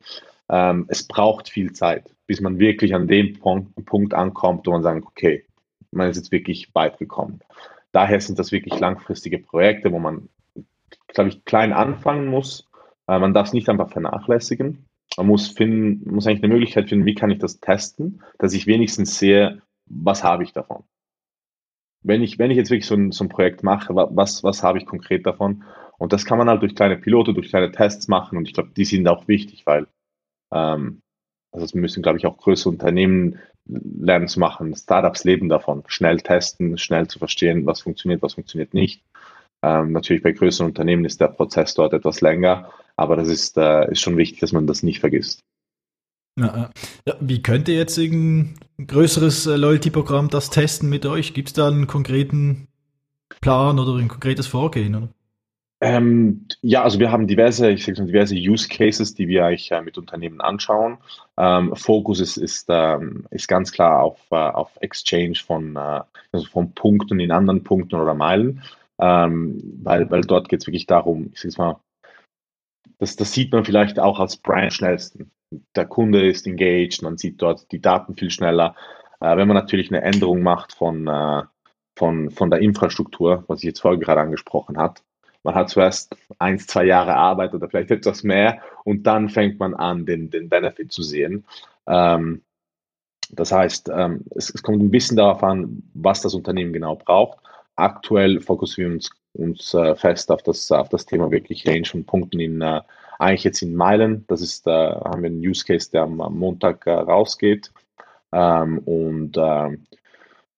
[0.48, 4.82] Ähm, es braucht viel Zeit, bis man wirklich an dem Punkt, Punkt ankommt, wo man
[4.82, 5.44] sagt, okay,
[5.90, 7.40] man ist jetzt wirklich weit gekommen.
[7.92, 10.28] Daher sind das wirklich langfristige Projekte, wo man,
[11.08, 12.68] glaube ich, klein anfangen muss.
[13.06, 14.84] Äh, man darf es nicht einfach vernachlässigen.
[15.16, 18.66] Man muss finden, muss eigentlich eine Möglichkeit finden, wie kann ich das testen, dass ich
[18.66, 20.84] wenigstens sehe, was habe ich davon.
[22.02, 24.78] Wenn ich, wenn ich jetzt wirklich so ein, so ein Projekt mache, was, was habe
[24.78, 25.64] ich konkret davon?
[25.98, 28.38] Und das kann man halt durch kleine Pilote, durch kleine Tests machen.
[28.38, 29.88] Und ich glaube, die sind auch wichtig, weil
[30.52, 31.02] ähm,
[31.52, 34.74] also müssen, glaube ich, auch größere Unternehmen lernen zu machen.
[34.74, 39.02] Startups leben davon, schnell testen, schnell zu verstehen, was funktioniert, was funktioniert nicht.
[39.62, 43.90] Ähm, natürlich bei größeren Unternehmen ist der Prozess dort etwas länger, aber das ist, äh,
[43.90, 45.42] ist schon wichtig, dass man das nicht vergisst.
[46.46, 46.70] Ja,
[47.20, 51.34] wie könnte jetzt ein größeres äh, Loyalty-Programm das testen mit euch?
[51.34, 52.68] Gibt es da einen konkreten
[53.40, 54.94] Plan oder ein konkretes Vorgehen?
[54.94, 55.08] Oder?
[55.80, 59.80] Ähm, ja, also wir haben diverse, ich sage diverse Use Cases, die wir eigentlich äh,
[59.80, 60.98] mit Unternehmen anschauen.
[61.36, 66.00] Ähm, Fokus ist, ist, ähm, ist ganz klar auf, äh, auf Exchange von, äh,
[66.32, 68.62] also von Punkten in anderen Punkten oder Meilen,
[68.98, 71.80] ähm, weil, weil dort geht es wirklich darum, ich sage mal,
[72.98, 75.30] das, das sieht man vielleicht auch als Brand schnellsten.
[75.50, 78.74] Der Kunde ist engaged, man sieht dort die Daten viel schneller.
[79.20, 81.42] Äh, wenn man natürlich eine Änderung macht von, äh,
[81.96, 85.00] von, von der Infrastruktur, was ich jetzt vorher gerade angesprochen habe,
[85.42, 89.74] man hat zuerst ein, zwei Jahre Arbeit oder vielleicht etwas mehr und dann fängt man
[89.74, 91.44] an, den, den Benefit zu sehen.
[91.86, 92.42] Ähm,
[93.30, 97.38] das heißt, ähm, es, es, kommt ein bisschen darauf an, was das Unternehmen genau braucht.
[97.76, 102.04] Aktuell fokussieren wir uns, uns äh, fest auf das, auf das Thema wirklich Range von
[102.04, 102.80] Punkten in, äh,
[103.18, 104.24] eigentlich jetzt in Meilen.
[104.28, 107.72] Das ist, äh, haben wir einen Use Case, der am, Montag äh, rausgeht.
[108.32, 109.84] Ähm, und ähm,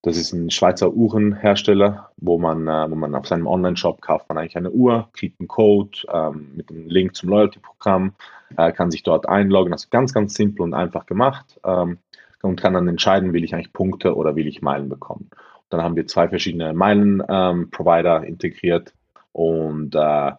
[0.02, 4.38] das ist ein Schweizer Uhrenhersteller, wo man, äh, wo man auf seinem Online-Shop kauft man
[4.38, 8.14] eigentlich eine Uhr, kriegt einen Code ähm, mit einem Link zum Loyalty-Programm,
[8.56, 9.72] kann sich dort einloggen.
[9.72, 14.16] Ist ganz, ganz simpel und einfach gemacht und kann dann entscheiden, will ich eigentlich Punkte
[14.16, 15.30] oder will ich Meilen bekommen.
[15.68, 18.92] Dann haben wir zwei verschiedene Meilen-Provider integriert
[19.30, 20.32] und, äh,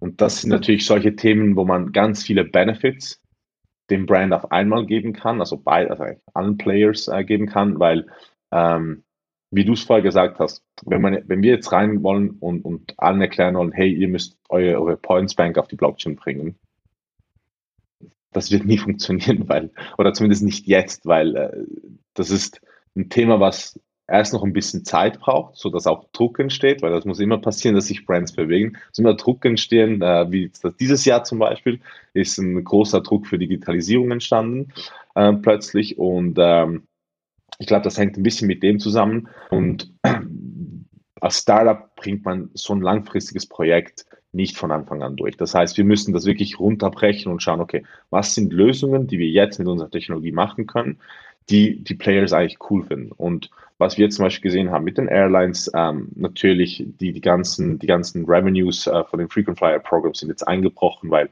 [0.00, 3.20] und das sind natürlich solche Themen, wo man ganz viele Benefits
[3.90, 8.06] dem Brand auf einmal geben kann, also bei also allen Players äh, geben kann, weil
[8.52, 9.04] ähm,
[9.50, 12.94] wie du es vorher gesagt hast, wenn, man, wenn wir jetzt rein wollen und, und
[12.98, 16.58] allen erklären wollen, hey, ihr müsst eure, eure Points Bank auf die Blockchain bringen,
[18.32, 21.64] das wird nie funktionieren, weil, oder zumindest nicht jetzt, weil äh,
[22.14, 22.60] das ist
[22.94, 26.90] ein Thema, was erst noch ein bisschen Zeit braucht, so dass auch Druck entsteht, weil
[26.90, 28.76] das muss immer passieren, dass sich Brands bewegen.
[28.76, 31.80] Es muss immer Druck entstehen, äh, wie dieses Jahr zum Beispiel
[32.14, 34.72] ist ein großer Druck für Digitalisierung entstanden
[35.14, 36.84] äh, plötzlich und ähm,
[37.58, 39.28] ich glaube, das hängt ein bisschen mit dem zusammen.
[39.50, 39.92] Und
[41.20, 45.36] als Startup bringt man so ein langfristiges Projekt nicht von Anfang an durch.
[45.36, 49.28] Das heißt, wir müssen das wirklich runterbrechen und schauen, okay, was sind Lösungen, die wir
[49.28, 50.98] jetzt mit unserer Technologie machen können,
[51.50, 53.12] die die Players eigentlich cool finden.
[53.12, 57.78] Und was wir zum Beispiel gesehen haben mit den Airlines, ähm, natürlich die, die, ganzen,
[57.78, 61.30] die ganzen Revenues äh, von den Frequent Flyer Programs sind jetzt eingebrochen, weil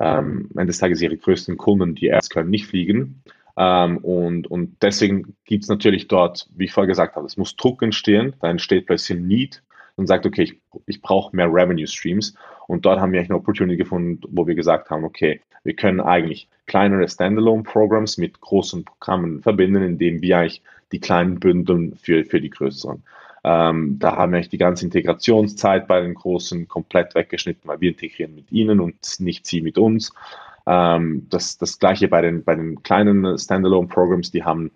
[0.00, 3.22] ähm, am Ende des Tages ihre größten Kunden, die Airs können nicht fliegen.
[3.56, 7.56] Ähm, und, und deswegen gibt es natürlich dort, wie ich vorher gesagt habe, es muss
[7.56, 9.62] Druck entstehen, da entsteht plötzlich ein Need
[9.96, 12.34] und sagt, okay, ich, ich brauche mehr Revenue Streams.
[12.66, 16.00] Und dort haben wir eigentlich eine Opportunity gefunden, wo wir gesagt haben, okay, wir können
[16.00, 22.40] eigentlich kleinere Standalone-Programs mit großen Programmen verbinden, indem wir eigentlich die kleinen bündeln für, für
[22.40, 23.02] die größeren.
[23.44, 27.90] Ähm, da haben wir eigentlich die ganze Integrationszeit bei den Großen komplett weggeschnitten, weil wir
[27.90, 30.14] integrieren mit ihnen und nicht sie mit uns.
[30.66, 34.70] Ähm, das, das gleiche bei den, bei den kleinen Standalone-Programs, die haben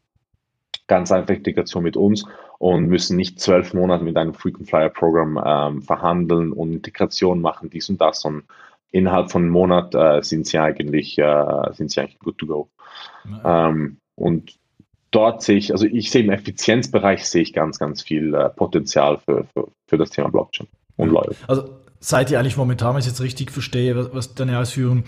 [0.89, 2.25] ganz einfach Integration mit uns
[2.59, 7.71] und müssen nicht zwölf Monate mit einem Frequent Flyer Programm ähm, verhandeln und Integration machen,
[7.71, 8.45] dies und das, sondern
[8.91, 12.69] innerhalb von einem Monat äh, sind sie eigentlich, äh, sind sie eigentlich good to go.
[13.45, 14.57] Ähm, und
[15.11, 19.19] dort sehe ich, also ich sehe im Effizienzbereich sehe ich ganz, ganz viel äh, Potenzial
[19.19, 21.37] für, für, für das Thema Blockchain und Leute.
[21.47, 25.05] Also seid ihr eigentlich momentan, wenn ich jetzt richtig verstehe, was, was deine Ausführungen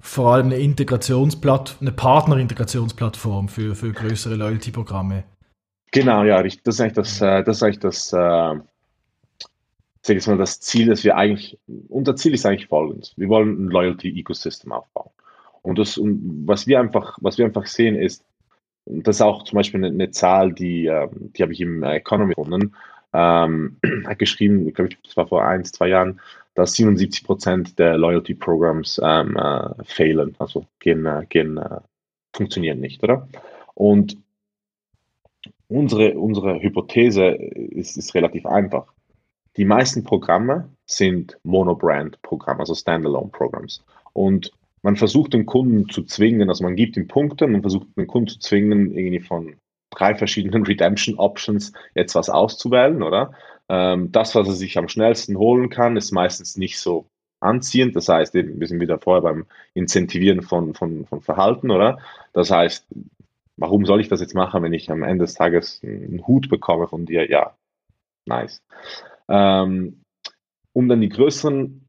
[0.00, 5.24] vor allem eine Integrationsplattform, eine Partner-Integrationsplattform für, für größere Loyalty-Programme.
[5.92, 8.54] Genau, ja, das ist eigentlich das, äh, das, ist eigentlich das, äh,
[10.08, 11.58] ich mal, das Ziel, dass wir eigentlich,
[11.88, 13.12] unser Ziel ist eigentlich folgendes.
[13.16, 15.10] Wir wollen ein Loyalty-Ecosystem aufbauen.
[15.62, 18.24] Und das, und was wir einfach, was wir einfach sehen ist,
[18.86, 22.34] das ist auch zum Beispiel eine, eine Zahl, die, ähm, die habe ich im Economy
[22.34, 22.74] gefunden,
[23.12, 26.20] ähm, hat geschrieben, ich glaube, das war vor ein, zwei Jahren,
[26.60, 31.80] dass 77 Prozent der Loyalty-Programms ähm, äh, fehlen, also gehen, äh, gehen, äh,
[32.34, 33.28] funktionieren nicht, oder?
[33.74, 34.18] Und
[35.68, 38.92] unsere, unsere Hypothese ist, ist relativ einfach.
[39.56, 43.82] Die meisten Programme sind Monobrand-Programme, also Standalone-Programms.
[44.12, 48.06] Und man versucht den Kunden zu zwingen, also man gibt ihm Punkte, man versucht den
[48.06, 49.56] Kunden zu zwingen, irgendwie von
[49.90, 53.32] drei verschiedenen Redemption Options jetzt was auszuwählen, oder?
[53.70, 57.06] Ähm, das, was er sich am schnellsten holen kann, ist meistens nicht so
[57.38, 57.94] anziehend.
[57.94, 62.00] Das heißt, eben, wir sind wieder vorher beim Incentivieren von, von, von Verhalten, oder?
[62.32, 62.84] Das heißt,
[63.56, 66.88] warum soll ich das jetzt machen, wenn ich am Ende des Tages einen Hut bekomme
[66.88, 67.30] von dir?
[67.30, 67.56] Ja,
[68.26, 68.60] nice.
[69.28, 70.02] Ähm,
[70.72, 71.86] um dann die größeren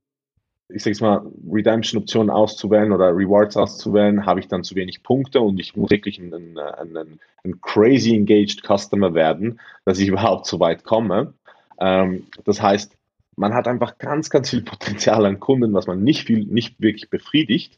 [0.73, 5.59] ich sage mal, Redemption-Optionen auszuwählen oder Rewards auszuwählen, habe ich dann zu wenig Punkte und
[5.59, 10.59] ich muss wirklich ein, ein, ein, ein crazy engaged Customer werden, dass ich überhaupt so
[10.59, 11.33] weit komme.
[11.81, 12.95] Ähm, das heißt,
[13.35, 17.09] man hat einfach ganz, ganz viel Potenzial an Kunden, was man nicht viel, nicht wirklich
[17.09, 17.75] befriedigt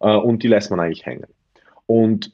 [0.00, 1.26] äh, und die lässt man eigentlich hängen.
[1.86, 2.32] Und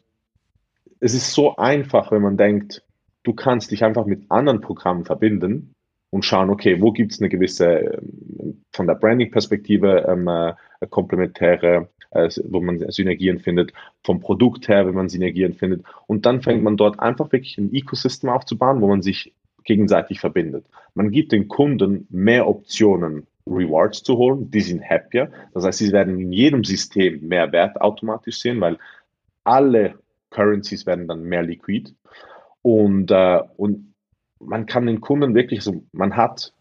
[1.01, 2.83] es ist so einfach, wenn man denkt,
[3.23, 5.75] du kannst dich einfach mit anderen Programmen verbinden
[6.11, 10.55] und schauen, okay, wo gibt es eine gewisse, ähm, von der Branding-Perspektive ähm, äh,
[10.89, 13.73] komplementäre, äh, wo man Synergien findet,
[14.05, 15.85] vom Produkt her, wenn man Synergien findet.
[16.07, 19.33] Und dann fängt man dort einfach wirklich ein Ecosystem aufzubauen, wo man sich
[19.64, 20.64] gegenseitig verbindet.
[20.94, 25.31] Man gibt den Kunden mehr Optionen, Rewards zu holen, die sind happier.
[25.53, 28.79] Das heißt, sie werden in jedem System mehr Wert automatisch sehen, weil
[29.44, 29.98] alle
[30.31, 31.92] Currencies werden dann mehr liquid.
[32.62, 33.94] Und, äh, und
[34.38, 36.53] man kann den Kunden wirklich, also man hat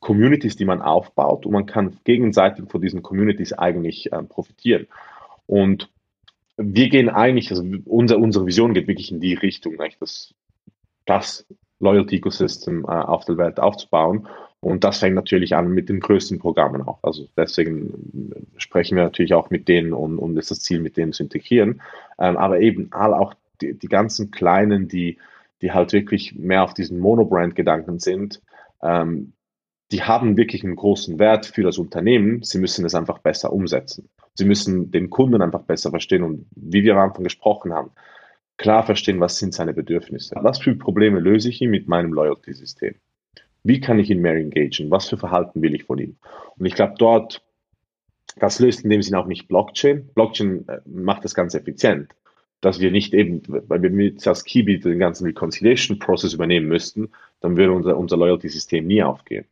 [0.00, 4.86] Communities, die man aufbaut und man kann gegenseitig von diesen Communities eigentlich äh, profitieren.
[5.46, 5.90] Und
[6.56, 10.34] wir gehen eigentlich, also unser, unsere Vision geht wirklich in die Richtung, dass
[11.06, 11.46] das
[11.80, 14.28] Loyalty Ecosystem äh, auf der Welt aufzubauen.
[14.60, 16.98] Und das fängt natürlich an mit den größten Programmen auch.
[17.02, 21.12] Also deswegen sprechen wir natürlich auch mit denen und, und ist das Ziel, mit denen
[21.12, 21.80] zu integrieren.
[22.18, 25.16] Ähm, aber eben all auch die, die ganzen kleinen, die
[25.62, 28.40] die halt wirklich mehr auf diesen Monobrand-Gedanken sind,
[28.82, 29.32] ähm,
[29.92, 32.42] die haben wirklich einen großen Wert für das Unternehmen.
[32.42, 34.08] Sie müssen es einfach besser umsetzen.
[34.34, 37.90] Sie müssen den Kunden einfach besser verstehen und wie wir am Anfang gesprochen haben,
[38.60, 40.36] klar verstehen, was sind seine Bedürfnisse.
[40.40, 42.94] Was für Probleme löse ich ihm mit meinem Loyalty-System?
[43.64, 44.90] Wie kann ich ihn mehr engagieren?
[44.90, 46.16] Was für Verhalten will ich von ihm?
[46.58, 47.42] Und ich glaube, dort,
[48.36, 50.10] das löst in dem Sinne auch nicht Blockchain.
[50.14, 52.14] Blockchain äh, macht das ganz effizient
[52.60, 57.56] dass wir nicht eben, weil wir mit als Kiwi den ganzen Reconciliation-Prozess übernehmen müssten, dann
[57.56, 59.46] würde unser, unser Loyalty-System nie aufgehen.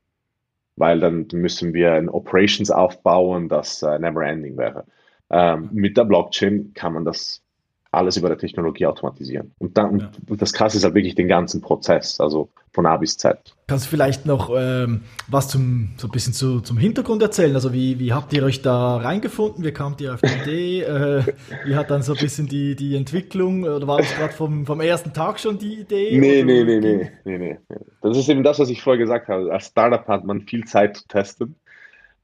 [0.77, 4.85] Weil dann müssen wir ein Operations aufbauen, das uh, never ending wäre.
[5.31, 7.42] Ähm, mit der Blockchain kann man das
[7.90, 9.55] alles über der Technologie automatisieren.
[9.59, 10.11] Und dann, ja.
[10.37, 13.38] das krasse ist halt wirklich den ganzen Prozess, also von A bis Z.
[13.66, 17.55] Kannst du vielleicht noch ähm, was zum, so ein bisschen zu, zum Hintergrund erzählen?
[17.55, 19.64] Also wie, wie habt ihr euch da reingefunden?
[19.64, 20.81] Wie kamt ihr auf die Idee?
[20.83, 21.22] äh,
[21.64, 24.81] wie hat dann so ein bisschen die, die Entwicklung, oder war das gerade vom, vom
[24.83, 26.18] ersten Tag schon die Idee?
[26.18, 27.59] Nee, nee, nee, nee, nee, nee.
[28.03, 29.51] Das ist eben das, was ich vorher gesagt habe.
[29.51, 31.57] Als Startup hat man viel Zeit zu testen.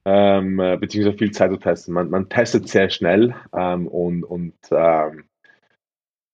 [0.04, 1.94] ähm, äh, beziehungsweise viel Zeit zu testen.
[1.94, 5.24] Man, man testet sehr schnell ähm, und, und ähm,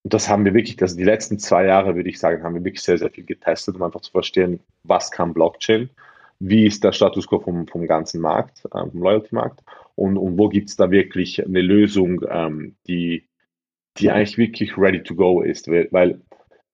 [0.04, 2.82] das haben wir wirklich, also die letzten zwei Jahre, würde ich sagen, haben wir wirklich
[2.82, 5.90] sehr, sehr viel getestet, um einfach zu verstehen, was kann Blockchain,
[6.38, 9.62] wie ist der Status quo vom, vom ganzen Markt, äh, vom Loyalty-Markt
[9.94, 13.28] und, und wo gibt es da wirklich eine Lösung, ähm, die,
[13.98, 15.68] die eigentlich wirklich ready to go ist.
[15.68, 16.20] Weil, weil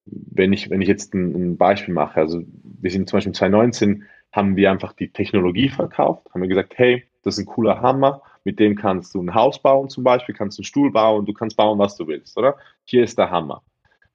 [0.06, 2.42] wenn ich, wenn ich jetzt ein, ein, Beispiel mache, also
[2.80, 7.04] wir sind zum Beispiel 2019, haben wir einfach die Technologie verkauft, haben wir gesagt, hey,
[7.24, 10.58] das ist ein cooler Hammer, mit dem kannst du ein Haus bauen zum Beispiel, kannst
[10.58, 12.54] einen Stuhl bauen, du kannst bauen, was du willst, oder?
[12.84, 13.60] Hier ist der Hammer.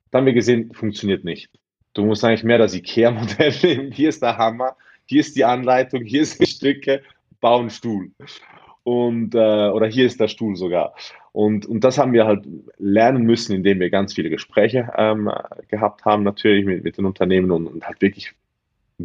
[0.09, 1.49] Dann haben wir gesehen, funktioniert nicht.
[1.93, 3.91] Du musst eigentlich mehr das IKEA-Modell nehmen.
[3.91, 7.01] Hier ist der Hammer, hier ist die Anleitung, hier sind die Stücke,
[7.41, 8.11] bau einen Stuhl.
[8.83, 10.95] Und, äh, oder hier ist der Stuhl sogar.
[11.33, 15.29] Und, und das haben wir halt lernen müssen, indem wir ganz viele Gespräche ähm,
[15.67, 18.33] gehabt haben, natürlich mit, mit den Unternehmen und, und halt wirklich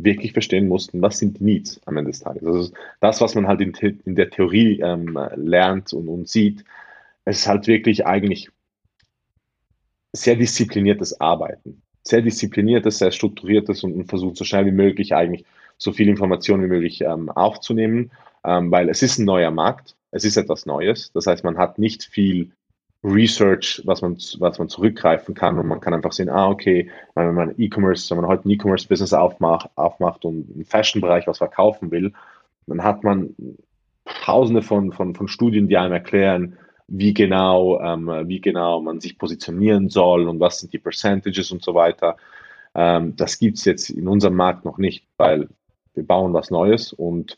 [0.04, 2.44] wirklich verstehen mussten, was sind die Needs am Ende des Tages.
[2.44, 3.72] Also das, was man halt in,
[4.04, 6.64] in der Theorie ähm, lernt und, und sieht,
[7.24, 8.50] es ist halt wirklich eigentlich
[10.12, 11.82] sehr diszipliniertes Arbeiten.
[12.02, 15.44] Sehr diszipliniertes, sehr strukturiertes und, und versucht so schnell wie möglich eigentlich
[15.78, 18.10] so viel Information wie möglich ähm, aufzunehmen,
[18.44, 21.10] ähm, weil es ist ein neuer Markt, es ist etwas Neues.
[21.12, 22.52] Das heißt, man hat nicht viel
[23.06, 27.34] Research, was man, was man zurückgreifen kann und man kann einfach sehen, ah, okay, wenn
[27.34, 32.12] man E-Commerce, wenn man heute ein E-Commerce-Business aufmacht, aufmacht und im Fashion-Bereich was verkaufen will,
[32.66, 33.34] dann hat man
[34.04, 39.18] tausende von, von, von Studien, die einem erklären, wie genau, ähm, wie genau man sich
[39.18, 42.16] positionieren soll und was sind die Percentages und so weiter.
[42.74, 45.48] Ähm, das gibt es jetzt in unserem Markt noch nicht, weil
[45.94, 47.36] wir bauen was Neues und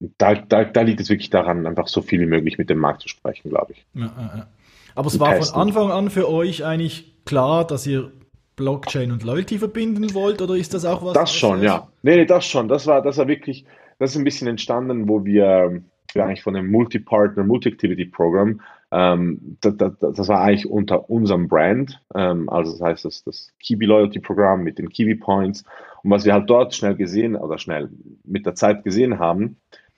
[0.00, 3.02] da, da, da liegt es wirklich daran, einfach so viel wie möglich mit dem Markt
[3.02, 3.86] zu sprechen, glaube ich.
[3.94, 4.46] Ja, ja.
[4.94, 5.54] Aber es war testen.
[5.54, 8.12] von Anfang an für euch eigentlich klar, dass ihr
[8.56, 11.12] Blockchain und Loyalty verbinden wollt, oder ist das auch was?
[11.12, 11.88] Das schon, ja.
[12.02, 12.68] Nee, das schon.
[12.68, 13.66] Das war, das war wirklich,
[13.98, 15.82] das ist ein bisschen entstanden, wo wir,
[16.14, 18.60] wir eigentlich von dem Multi-Partner, Multi-Activity-Programm,
[18.92, 23.52] ähm, das, das, das, war eigentlich unter unserem Brand, ähm, also das heißt das, das
[23.60, 25.64] Kiwi Loyalty Programm mit den Kiwi Points.
[26.02, 27.90] Und was wir halt dort schnell gesehen oder schnell
[28.24, 29.56] mit der Zeit gesehen haben,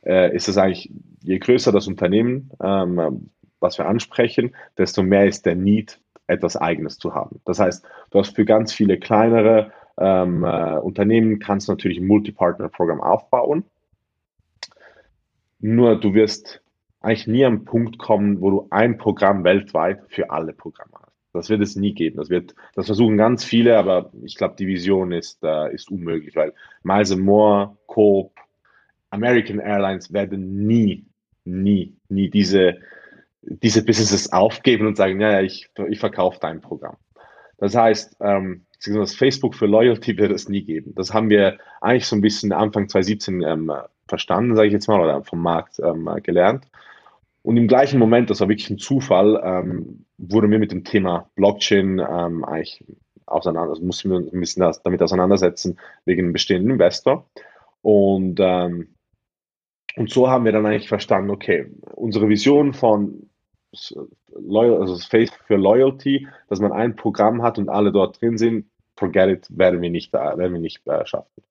[0.09, 0.91] äh, ist es eigentlich,
[1.23, 6.99] je größer das Unternehmen, ähm, was wir ansprechen, desto mehr ist der Need, etwas Eigenes
[6.99, 7.41] zu haben.
[7.45, 12.07] Das heißt, du hast für ganz viele kleinere ähm, äh, Unternehmen kannst du natürlich ein
[12.07, 13.65] Multi-Partner-Programm aufbauen.
[15.59, 16.63] Nur du wirst
[17.01, 21.13] eigentlich nie am Punkt kommen, wo du ein Programm weltweit für alle Programme hast.
[21.33, 22.17] Das wird es nie geben.
[22.17, 26.37] Das wird, das versuchen ganz viele, aber ich glaube, die Vision ist, äh, ist unmöglich,
[26.37, 28.33] weil Miles More, Coop,
[29.11, 31.07] American Airlines werden nie,
[31.45, 32.79] nie, nie diese,
[33.43, 36.97] diese Businesses aufgeben und sagen, ja, ich, ich verkaufe dein Programm.
[37.59, 40.95] Das heißt, ähm, Facebook für Loyalty wird es nie geben.
[40.95, 43.73] Das haben wir eigentlich so ein bisschen Anfang 2017 ähm,
[44.07, 46.67] verstanden, sage ich jetzt mal, oder vom Markt ähm, gelernt.
[47.43, 51.31] Und im gleichen Moment, das war wirklich ein Zufall, ähm, wurden wir mit dem Thema
[51.35, 52.85] Blockchain ähm, eigentlich
[53.27, 57.29] auseinander, also mussten wir uns ein bisschen damit auseinandersetzen wegen einem bestehenden Investor.
[57.83, 58.89] Und ähm,
[59.99, 63.29] und so haben wir dann eigentlich verstanden, okay, unsere Vision von
[64.35, 68.67] Loyal, also Faith für Loyalty, dass man ein Programm hat und alle dort drin sind,
[68.97, 71.43] forget it, werden wir nicht, werden wir nicht schaffen.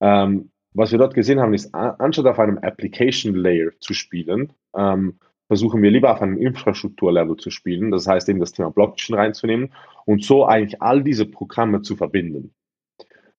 [0.00, 5.18] Ähm, was wir dort gesehen haben, ist, anstatt auf einem Application Layer zu spielen, ähm,
[5.46, 9.72] versuchen wir lieber auf einem Infrastrukturlevel zu spielen, das heißt eben das Thema Blockchain reinzunehmen
[10.04, 12.52] und so eigentlich all diese Programme zu verbinden.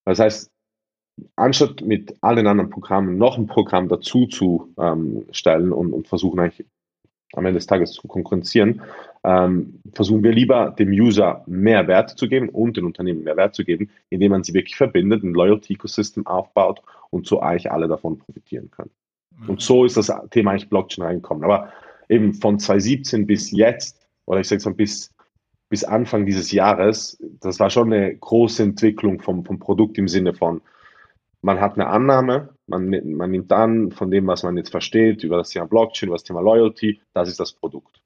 [0.05, 0.51] Das heißt,
[1.35, 6.39] anstatt mit allen anderen Programmen noch ein Programm dazu zu ähm, stellen und, und, versuchen
[6.39, 6.65] eigentlich
[7.33, 8.81] am Ende des Tages zu konkurrenzieren,
[9.23, 13.55] ähm, versuchen wir lieber dem User mehr Wert zu geben und den Unternehmen mehr Wert
[13.55, 18.17] zu geben, indem man sie wirklich verbindet, ein Loyalty-Ecosystem aufbaut und so eigentlich alle davon
[18.17, 18.91] profitieren können.
[19.37, 19.49] Mhm.
[19.49, 21.43] Und so ist das Thema eigentlich Blockchain reingekommen.
[21.43, 21.71] Aber
[22.09, 25.13] eben von 2017 bis jetzt, oder ich sage mal bis,
[25.69, 30.33] bis Anfang dieses Jahres, das war schon eine große Entwicklung vom, vom Produkt im Sinne
[30.33, 30.61] von,
[31.47, 35.37] man hat eine Annahme, man, man nimmt an von dem, was man jetzt versteht über
[35.37, 38.01] das Thema Blockchain, über das Thema Loyalty, das ist das Produkt.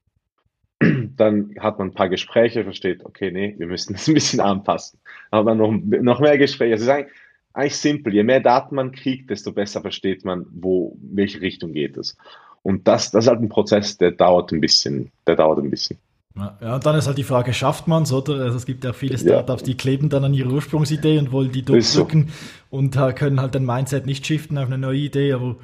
[0.79, 4.99] Dann hat man ein paar Gespräche, versteht, okay, nee, wir müssen das ein bisschen anpassen.
[5.31, 6.75] Aber noch, noch mehr Gespräche.
[6.75, 7.11] Es ist eigentlich,
[7.53, 8.13] eigentlich simpel.
[8.13, 12.15] Je mehr Daten man kriegt, desto besser versteht man, wo, welche Richtung geht es.
[12.61, 15.97] Und das, das ist halt ein Prozess, der dauert ein bisschen, der dauert ein bisschen.
[16.35, 18.35] Ja, und dann ist halt die Frage, schafft man es, oder?
[18.35, 19.65] Also es gibt ja viele Startups, ja.
[19.65, 22.29] die kleben dann an ihre Ursprungsidee und wollen die durchdrücken
[22.69, 22.77] so.
[22.77, 25.57] und können halt den Mindset nicht shiften auf eine neue Idee, aber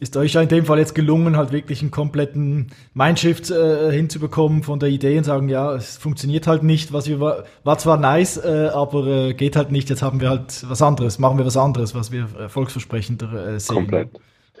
[0.00, 4.62] ist euch ja in dem Fall jetzt gelungen, halt wirklich einen kompletten Mindshift äh, hinzubekommen
[4.62, 7.98] von der Idee und sagen, ja, es funktioniert halt nicht, was wir war, war zwar
[7.98, 11.44] nice, äh, aber äh, geht halt nicht, jetzt haben wir halt was anderes, machen wir
[11.44, 13.76] was anderes, was wir erfolgsversprechender äh, sehen.
[13.76, 14.08] Komplett.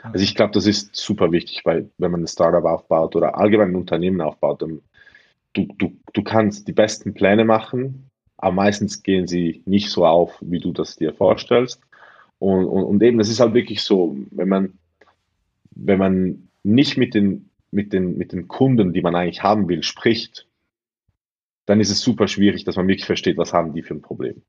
[0.02, 3.70] Also ich glaube, das ist super wichtig, weil wenn man ein Startup aufbaut oder allgemein
[3.70, 4.80] ein Unternehmen aufbaut, dann
[5.52, 10.38] du, du, du kannst die besten Pläne machen, aber meistens gehen sie nicht so auf,
[10.40, 11.80] wie du das dir vorstellst.
[12.38, 14.78] Und, und, und eben, das ist halt wirklich so, wenn man
[15.80, 19.82] wenn man nicht mit den, mit, den, mit den Kunden, die man eigentlich haben will,
[19.82, 20.46] spricht,
[21.66, 24.42] dann ist es super schwierig, dass man wirklich versteht, was haben die für ein Problem.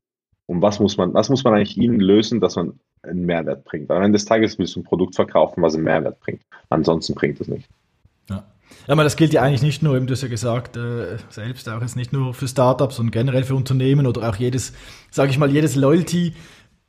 [0.46, 3.90] Und was muss man, was muss man eigentlich ihnen lösen, dass man einen Mehrwert bringt.
[3.90, 6.42] Am Ende des Tages willst du ein Produkt verkaufen, was einen Mehrwert bringt.
[6.68, 7.68] Ansonsten bringt es nicht.
[8.86, 8.92] Ja.
[8.92, 11.80] Aber das gilt ja eigentlich nicht nur, eben du hast ja gesagt, äh, selbst auch
[11.80, 14.72] jetzt nicht nur für Startups, sondern generell für Unternehmen oder auch jedes,
[15.10, 16.34] sage ich mal, jedes Loyalty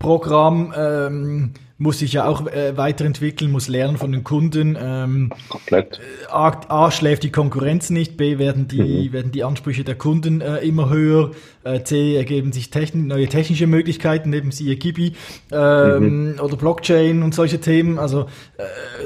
[0.03, 4.77] Programm ähm, muss sich ja auch äh, weiterentwickeln, muss lernen von den Kunden.
[4.79, 5.99] Ähm, Komplett.
[5.99, 9.13] Äh, A, A, schläft die Konkurrenz nicht, B werden die, mhm.
[9.13, 11.31] werden die Ansprüche der Kunden äh, immer höher,
[11.63, 15.13] äh, C ergeben sich techn neue technische Möglichkeiten, neben siehe Gibi
[15.51, 16.39] ähm, mhm.
[16.39, 17.97] oder Blockchain und solche Themen.
[17.97, 18.27] Also
[18.57, 18.63] äh,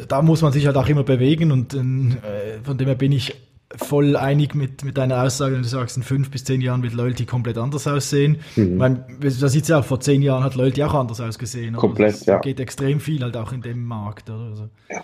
[0.07, 1.79] da muss man sich halt auch immer bewegen und äh,
[2.63, 3.35] von dem her bin ich
[3.75, 6.93] voll einig mit, mit deiner Aussage, wenn du sagst, in fünf bis zehn Jahren wird
[6.93, 8.37] Loyalty komplett anders aussehen.
[8.55, 8.77] Mhm.
[8.77, 11.75] Man, da sieht ja auch, vor zehn Jahren hat Loyalty auch anders ausgesehen.
[11.75, 12.39] Komplett, es, ja.
[12.39, 14.29] geht extrem viel halt auch in dem Markt.
[14.29, 14.45] Oder?
[14.49, 14.69] Also.
[14.89, 15.03] Ja.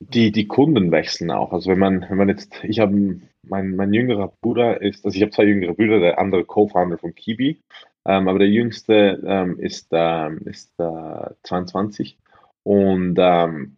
[0.00, 1.52] Die, die Kunden wechseln auch.
[1.52, 5.22] Also wenn man, wenn man jetzt, ich habe, mein, mein jüngerer Bruder ist, also ich
[5.22, 7.60] habe zwei jüngere Brüder, der andere Co-Founder von Kibi,
[8.06, 12.16] ähm, aber der jüngste ähm, ist, ähm, ist äh, 22
[12.62, 13.76] und ähm,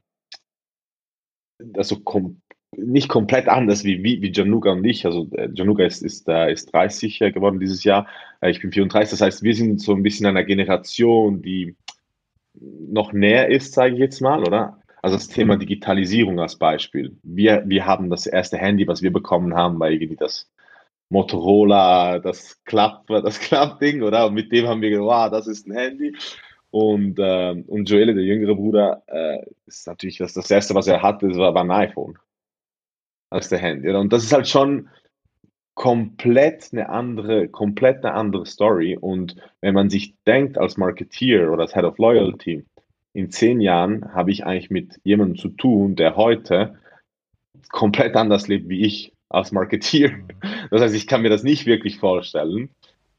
[1.75, 2.41] also kom
[2.87, 5.07] nicht komplett anders wie, wie, wie Januga und ich.
[5.07, 8.07] Also äh, Januga ist, ist, äh, ist 30 äh, geworden dieses Jahr.
[8.43, 9.11] Ich bin 34.
[9.11, 11.77] Das heißt, wir sind so ein bisschen einer Generation, die
[12.55, 14.79] noch näher ist, sage ich jetzt mal, oder?
[15.03, 15.61] Also das Thema mhm.
[15.61, 17.17] Digitalisierung als Beispiel.
[17.23, 20.51] Wir, wir haben das erste Handy, was wir bekommen haben, war irgendwie das
[21.09, 24.27] Motorola, das Klapp, das Klappding, oder?
[24.27, 26.15] Und mit dem haben wir gedacht, wow, das ist ein Handy.
[26.71, 31.03] Und, äh, und Joelle, der jüngere Bruder, äh, ist natürlich das, das erste, was er
[31.03, 32.17] hatte, war, war ein iPhone
[33.31, 33.89] als der Handy.
[33.91, 34.89] Und das ist halt schon
[35.75, 38.99] komplett eine andere, komplett eine andere Story.
[39.01, 42.65] Und wenn man sich denkt als Marketeer oder als Head of Loyalty,
[43.13, 46.79] in zehn Jahren habe ich eigentlich mit jemandem zu tun, der heute
[47.71, 50.13] komplett anders lebt wie ich als Marketeer.
[50.71, 52.71] Das heißt, ich kann mir das nicht wirklich vorstellen.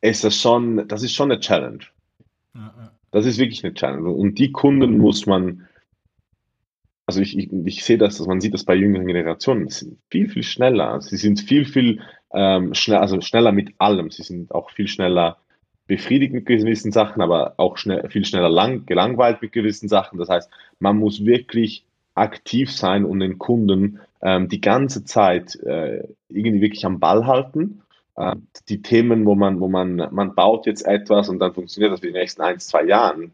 [0.02, 1.84] Ist das schon, das ist schon eine Challenge.
[3.12, 4.10] Das ist wirklich eine Challenge.
[4.10, 5.68] Und die Kunden muss man
[7.12, 10.00] also ich, ich, ich sehe das, dass man sieht das bei jüngeren Generationen, sie sind
[10.10, 11.02] viel, viel schneller.
[11.02, 12.00] Sie sind viel, viel
[12.34, 14.12] ähm, schnell, also schneller mit allem.
[14.12, 15.38] Sie sind auch viel schneller
[15.88, 20.20] befriedigt mit gewissen Sachen, aber auch schnell, viel schneller lang, gelangweilt mit gewissen Sachen.
[20.20, 20.50] Das heißt,
[20.80, 21.84] man muss wirklich
[22.16, 27.82] aktiv sein und den Kunden ähm, die ganze Zeit äh, irgendwie wirklich am Ball halten.
[28.16, 28.38] Äh,
[28.70, 32.08] die Themen, wo man, wo man, man baut jetzt etwas und dann funktioniert das für
[32.08, 33.34] die nächsten ein, zwei Jahren.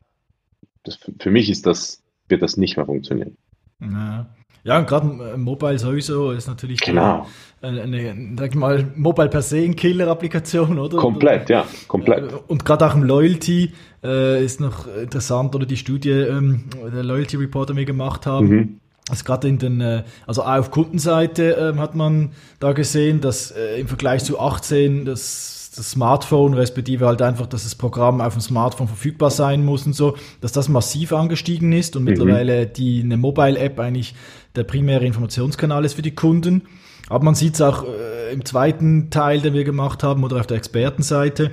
[0.82, 3.38] Das, für mich ist das, wird das nicht mehr funktionieren.
[3.80, 4.28] Ja.
[4.64, 7.26] Ja, und gerade äh, Mobile sowieso ist natürlich genau.
[7.62, 10.98] eine, eine, sag ich mal, Mobile per se ein Killer-Applikation, oder?
[10.98, 12.34] Komplett, ja, komplett.
[12.34, 13.72] Äh, und gerade auch im Loyalty
[14.04, 18.48] äh, ist noch interessant, oder die Studie, ähm, der Loyalty Reporter wir gemacht haben.
[18.48, 18.80] Mhm.
[19.10, 23.80] Also gerade in den, äh, also auf Kundenseite äh, hat man da gesehen, dass äh,
[23.80, 28.42] im Vergleich zu 18 das das Smartphone, respektive halt einfach, dass das Programm auf dem
[28.42, 32.10] Smartphone verfügbar sein muss und so, dass das massiv angestiegen ist und mhm.
[32.10, 34.16] mittlerweile die eine Mobile-App eigentlich
[34.56, 36.64] der primäre Informationskanal ist für die Kunden.
[37.10, 40.48] Aber man sieht es auch äh, im zweiten Teil, den wir gemacht haben, oder auf
[40.48, 41.52] der Expertenseite,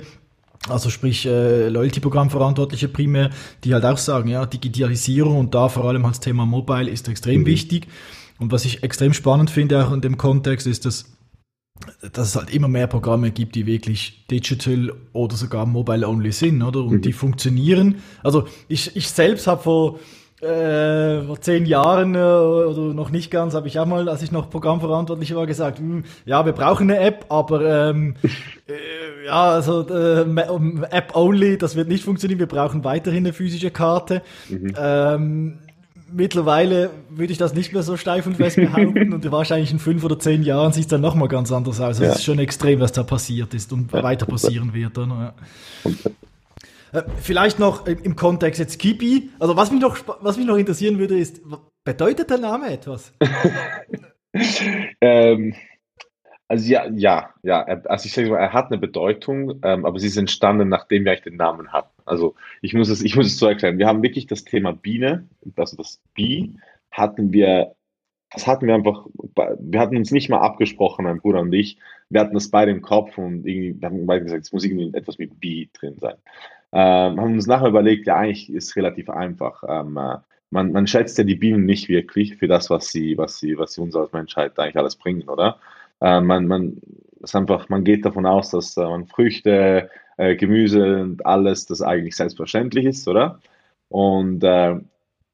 [0.67, 3.29] also sprich äh, Loyalty-Programm-Verantwortliche primär,
[3.63, 7.41] die halt auch sagen, ja, Digitalisierung und da vor allem als Thema Mobile ist extrem
[7.41, 7.45] mhm.
[7.45, 7.87] wichtig.
[8.39, 11.14] Und was ich extrem spannend finde auch in dem Kontext ist, dass
[12.13, 16.61] dass es halt immer mehr Programme gibt, die wirklich digital oder sogar mobile only sind,
[16.61, 16.79] oder?
[16.81, 17.01] Und mhm.
[17.01, 17.95] die funktionieren.
[18.23, 19.99] Also ich, ich selbst habe vor,
[20.41, 24.31] äh, vor zehn Jahren äh, oder noch nicht ganz, habe ich auch mal, als ich
[24.31, 28.15] noch Programmverantwortlich war, gesagt, hm, ja, wir brauchen eine App, aber ähm,
[28.67, 30.21] äh, ja, also äh,
[30.91, 32.39] App only, das wird nicht funktionieren.
[32.39, 34.21] Wir brauchen weiterhin eine physische Karte.
[34.49, 34.73] Mhm.
[34.77, 35.57] Ähm,
[36.11, 40.03] mittlerweile würde ich das nicht mehr so steif und fest behaupten und wahrscheinlich in fünf
[40.03, 41.85] oder zehn Jahren sieht es dann nochmal ganz anders aus.
[41.85, 42.09] Also ja.
[42.11, 44.97] Es ist schon extrem, was da passiert ist und ja, weiter passieren wird.
[44.97, 45.33] Oder?
[45.83, 45.91] Ja.
[46.99, 49.29] Äh, vielleicht noch im Kontext jetzt Kipi.
[49.39, 51.41] Also was mich noch, was mich noch interessieren würde, ist,
[51.83, 53.13] bedeutet der Name etwas?
[55.01, 55.55] ähm,
[56.47, 57.63] also ja, ja, ja.
[57.63, 61.11] Also ich sage mal, er hat eine Bedeutung, ähm, aber sie ist entstanden, nachdem wir
[61.11, 61.94] eigentlich den Namen hatten.
[62.05, 63.77] Also ich muss es, ich muss es so erklären.
[63.77, 66.55] Wir haben wirklich das Thema Biene, also das Bi
[66.91, 67.75] hatten wir,
[68.31, 69.05] das hatten wir einfach,
[69.59, 71.77] wir hatten uns nicht mal abgesprochen, mein Bruder und ich.
[72.09, 75.17] Wir hatten das beide im Kopf und irgendwie, haben beide gesagt, es muss irgendwie etwas
[75.17, 76.15] mit B drin sein.
[76.71, 79.63] Ähm, haben uns nachher überlegt, ja, eigentlich ist es relativ einfach.
[79.67, 80.17] Ähm, äh,
[80.51, 83.73] man, man schätzt ja die Bienen nicht wirklich für das, was sie, was sie, was
[83.73, 85.59] sie uns als Menschheit eigentlich alles bringen, oder?
[86.01, 86.81] Äh, man, man,
[87.21, 91.81] ist einfach, man geht davon aus, dass äh, man Früchte, äh, Gemüse und alles, das
[91.81, 93.39] eigentlich selbstverständlich ist, oder?
[93.89, 94.75] Und, äh,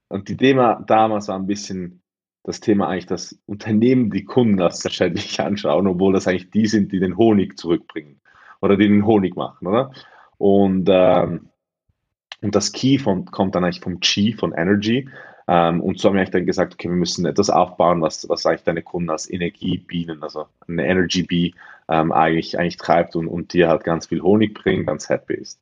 [0.09, 2.01] und die Thema damals war ein bisschen
[2.43, 6.91] das Thema eigentlich, dass Unternehmen die Kunden als selbstverständlich anschauen, obwohl das eigentlich die sind,
[6.91, 8.19] die den Honig zurückbringen
[8.61, 9.91] oder die den Honig machen, oder?
[10.38, 11.49] Und, ähm,
[12.41, 15.07] und das Key von, kommt dann eigentlich vom Chi, von Energy.
[15.51, 18.63] Ähm, und so haben wir dann gesagt, okay, wir müssen etwas aufbauen, was, was eigentlich
[18.63, 21.53] deine Kunden als Energiebienen, also eine Energy Bee,
[21.89, 25.59] ähm, eigentlich, eigentlich treibt und, und dir halt ganz viel Honig bringt, ganz happy ist.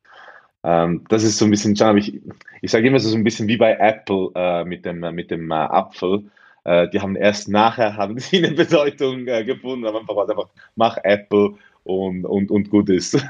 [0.62, 2.20] Ähm, das ist so ein bisschen, ich,
[2.62, 5.54] ich sage immer so ein bisschen wie bei Apple äh, mit dem, mit dem äh,
[5.54, 6.22] Apfel.
[6.62, 10.98] Äh, die haben erst nachher haben sie eine Bedeutung äh, gefunden, aber einfach, einfach mach
[11.02, 13.18] Apple und, und, und gut ist.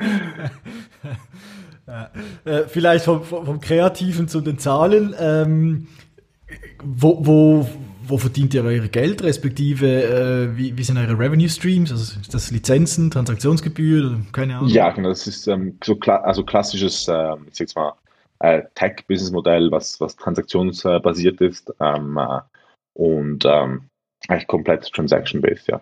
[2.44, 5.14] Äh, vielleicht vom, vom, Kreativen zu den Zahlen.
[5.18, 5.88] Ähm,
[6.82, 7.68] wo, wo,
[8.02, 11.90] wo verdient ihr euer Geld, respektive äh, wie, wie sind eure Revenue Streams?
[11.90, 14.68] Also ist das Lizenzen, Transaktionsgebühr, keine Ahnung?
[14.68, 17.94] Ja, genau, das ist ähm, so kla also klassisches, äh, ich sag's mal,
[18.40, 22.40] äh, Tech-Business-Modell, was, was transaktionsbasiert ist ähm, äh,
[22.94, 23.88] und ähm,
[24.28, 25.80] eigentlich komplett transaction-based, ja.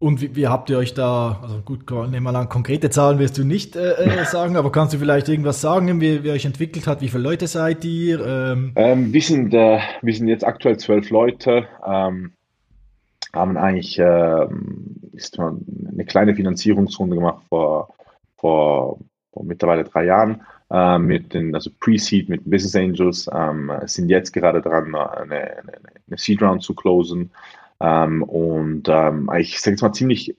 [0.00, 3.36] Und wie, wie, habt ihr euch da, also gut, nehmen wir an, konkrete Zahlen wirst
[3.36, 6.86] du nicht äh, äh sagen, aber kannst du vielleicht irgendwas sagen, wie, wie euch entwickelt
[6.86, 8.24] hat, wie viele Leute seid ihr?
[8.24, 8.72] Ähm?
[8.76, 12.32] Ähm, wir, sind, äh, wir sind jetzt aktuell zwölf Leute, ähm,
[13.32, 14.46] haben eigentlich äh,
[15.12, 17.88] ist eine kleine Finanzierungsrunde gemacht vor,
[18.36, 19.00] vor,
[19.32, 24.32] vor mittlerweile drei Jahren äh, mit den, also Pre-Seed mit Business Angels, ähm, sind jetzt
[24.32, 25.72] gerade dran, eine, eine,
[26.06, 27.32] eine Seed Round zu closen.
[27.80, 30.34] Ähm, und ähm, ich sage jetzt mal ziemlich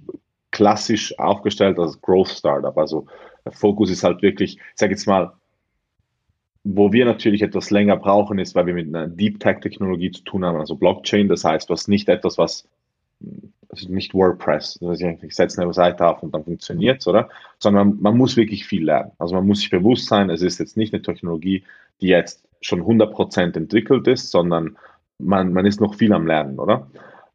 [0.51, 2.77] klassisch aufgestellt als Growth Startup.
[2.77, 3.07] Also
[3.45, 5.33] der Fokus ist halt wirklich, ich sage jetzt mal,
[6.63, 10.23] wo wir natürlich etwas länger brauchen, ist, weil wir mit einer Deep Tech Technologie zu
[10.23, 11.29] tun haben, also Blockchain.
[11.29, 12.67] Das heißt, was nicht etwas, was
[13.69, 17.29] also nicht WordPress, also ich setze eine Seite auf und dann funktioniert oder?
[17.59, 19.11] Sondern man, man, muss wirklich viel lernen.
[19.19, 21.63] Also man muss sich bewusst sein, es ist jetzt nicht eine Technologie,
[22.01, 24.77] die jetzt schon 100% entwickelt ist, sondern
[25.19, 26.87] man, man ist noch viel am Lernen, oder?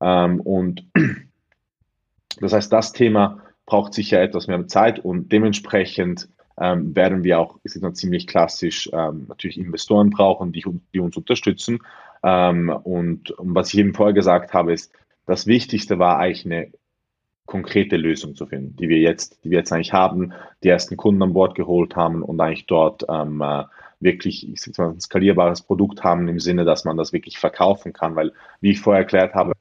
[0.04, 0.84] Ähm, und
[2.40, 6.28] das heißt, das Thema braucht sicher etwas mehr Zeit und dementsprechend
[6.60, 11.16] ähm, werden wir auch, ist jetzt ziemlich klassisch, ähm, natürlich Investoren brauchen, die, die uns
[11.16, 11.80] unterstützen.
[12.22, 14.92] Ähm, und, und, was ich eben vorher gesagt habe, ist,
[15.26, 16.70] das Wichtigste war eigentlich eine
[17.46, 20.32] konkrete Lösung zu finden, die wir jetzt, die wir jetzt eigentlich haben,
[20.62, 23.64] die ersten Kunden an Bord geholt haben und eigentlich dort ähm, äh,
[24.00, 28.16] wirklich ich mal, ein skalierbares Produkt haben im Sinne, dass man das wirklich verkaufen kann,
[28.16, 29.54] weil, wie ich vorher erklärt habe,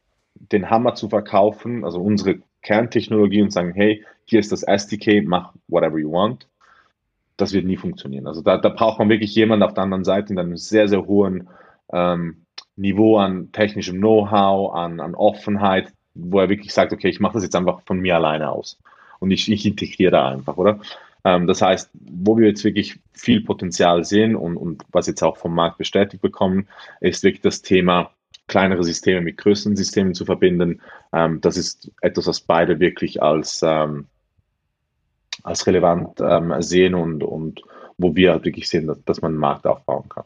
[0.51, 5.53] den Hammer zu verkaufen, also unsere Kerntechnologie und sagen, hey, hier ist das SDK, mach
[5.67, 6.47] whatever you want,
[7.37, 8.27] das wird nie funktionieren.
[8.27, 11.05] Also da, da braucht man wirklich jemanden auf der anderen Seite in einem sehr, sehr
[11.05, 11.49] hohen
[11.91, 17.33] ähm, Niveau an technischem Know-how, an, an Offenheit, wo er wirklich sagt, okay, ich mache
[17.33, 18.79] das jetzt einfach von mir alleine aus
[19.19, 20.79] und ich, ich integriere da einfach, oder?
[21.23, 25.37] Ähm, das heißt, wo wir jetzt wirklich viel Potenzial sehen und, und was jetzt auch
[25.37, 26.67] vom Markt bestätigt bekommen,
[26.99, 28.11] ist wirklich das Thema
[28.47, 30.81] kleinere Systeme mit größeren Systemen zu verbinden.
[31.11, 34.07] Ähm, das ist etwas, was beide wirklich als, ähm,
[35.43, 37.61] als relevant ähm, sehen und, und
[37.97, 40.25] wo wir halt wirklich sehen, dass, dass man einen Markt aufbauen kann.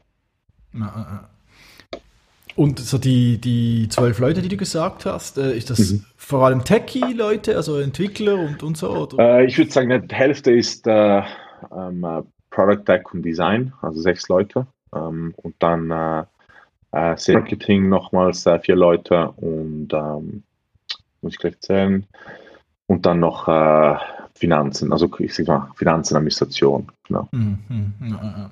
[2.56, 6.06] Und so die, die zwölf Leute, die du gesagt hast, äh, ist das mhm.
[6.16, 9.10] vor allem Techie-Leute, also Entwickler und, und so?
[9.20, 11.22] Äh, ich würde sagen, die Hälfte ist äh,
[11.72, 14.66] ähm, äh, Product Tech und Design, also sechs Leute.
[14.94, 16.28] Ähm, und dann
[16.92, 20.44] äh, Marketing nochmals äh, vier Leute und ähm,
[21.22, 22.06] muss ich gleich zählen.
[22.88, 23.98] Und dann noch äh,
[24.34, 26.92] Finanzen, also ich sag mal Finanzen, Administration.
[27.08, 27.28] Genau.
[27.32, 28.52] Mhm, mh,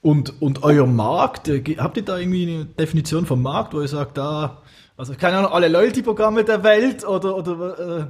[0.00, 3.88] Und, und euer Markt, äh, habt ihr da irgendwie eine Definition vom Markt, wo ihr
[3.88, 4.62] sagt, da,
[4.96, 8.06] also keine Ahnung, alle Loyalty-Programme der Welt oder, oder äh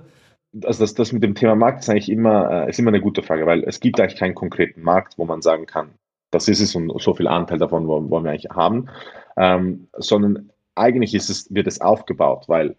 [0.65, 3.23] also das, das mit dem Thema Markt ist eigentlich immer, äh, ist immer eine gute
[3.23, 5.91] Frage, weil es gibt eigentlich keinen konkreten Markt, wo man sagen kann,
[6.31, 8.89] das ist es und so viel Anteil davon wollen wir eigentlich haben
[9.37, 12.77] ähm, sondern eigentlich ist es, wird es aufgebaut, weil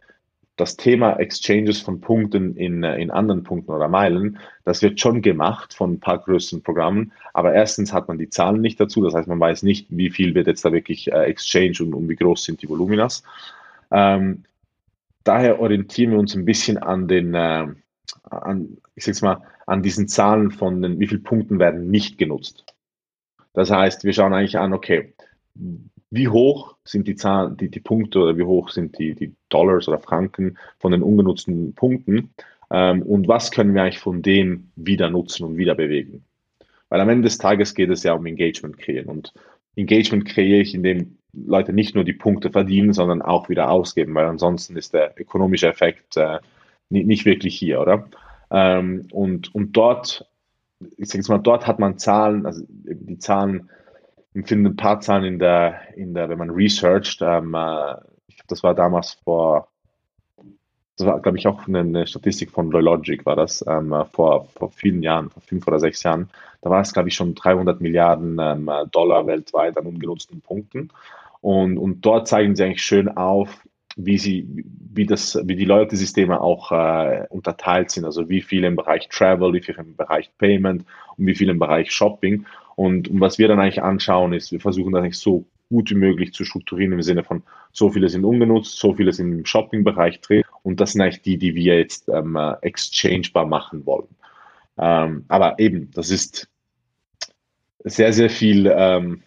[0.58, 5.22] das Thema Exchanges von Punkten in, äh, in anderen Punkten oder Meilen, das wird schon
[5.22, 9.14] gemacht von ein paar größeren Programmen, aber erstens hat man die Zahlen nicht dazu, das
[9.14, 12.16] heißt, man weiß nicht, wie viel wird jetzt da wirklich äh, Exchange und, und wie
[12.16, 13.24] groß sind die Voluminas.
[13.92, 14.44] Ähm,
[15.24, 17.68] daher orientieren wir uns ein bisschen an den, äh,
[18.24, 22.66] an, ich sag's mal, an diesen Zahlen von den, wie viele Punkten werden nicht genutzt.
[23.54, 25.14] Das heißt, wir schauen eigentlich an, okay,
[26.16, 29.88] wie hoch sind die Zahlen, die, die Punkte oder wie hoch sind die, die Dollars
[29.88, 32.30] oder Franken von den ungenutzten Punkten
[32.72, 36.24] ähm, und was können wir eigentlich von dem wieder nutzen und wieder bewegen.
[36.90, 39.34] Weil am Ende des Tages geht es ja um Engagement kreieren und
[39.76, 44.26] Engagement kreiere ich, indem Leute nicht nur die Punkte verdienen, sondern auch wieder ausgeben, weil
[44.26, 46.40] ansonsten ist der ökonomische Effekt äh,
[46.90, 48.08] nicht, nicht, wirklich hier, oder?
[48.52, 50.30] Ähm, und, und dort,
[50.98, 53.70] ich sage jetzt mal, dort hat man Zahlen, also die Zahlen,
[54.36, 57.96] ich finde ein paar Zahlen in der, in der, wenn man researcht, ähm, äh,
[58.48, 59.70] das war damals vor
[60.98, 65.04] das war, glaube ich, auch eine, Statistik von Logic, war das ähm, vor, vor vielen
[65.04, 66.30] Jahren, vor fünf oder sechs Jahren.
[66.62, 70.90] Da war es, glaube ich, schon 300 Milliarden ähm, Dollar weltweit an ungenutzten Punkten.
[71.42, 73.62] Und, und dort zeigen sie eigentlich schön auf,
[73.98, 74.48] wie sie,
[74.94, 78.06] wie das, wie die Loyalty-Systeme auch äh, unterteilt sind.
[78.06, 80.86] Also wie viel im Bereich Travel, wie viel im Bereich Payment
[81.18, 82.46] und wie viel im Bereich Shopping.
[82.76, 85.96] Und, und was wir dann eigentlich anschauen, ist, wir versuchen das eigentlich so gut wie
[85.96, 90.22] möglich zu strukturieren im Sinne von so viele sind ungenutzt, so viele sind im Shopping-Bereich
[90.22, 94.08] drin und das sind eigentlich die, die wir jetzt ähm, äh, exchangebar machen wollen.
[94.78, 96.50] Ähm, aber eben, das ist
[97.84, 99.24] sehr, sehr viel ähm,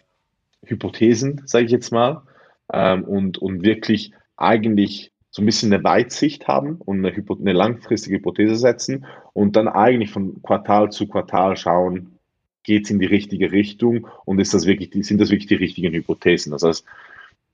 [0.65, 2.23] Hypothesen, sage ich jetzt mal,
[2.71, 8.17] ähm, und, und wirklich eigentlich so ein bisschen eine Weitsicht haben und eine, eine langfristige
[8.17, 12.18] Hypothese setzen und dann eigentlich von Quartal zu Quartal schauen,
[12.63, 15.93] geht es in die richtige Richtung und ist das wirklich, sind das wirklich die richtigen
[15.93, 16.51] Hypothesen?
[16.51, 16.85] Das heißt,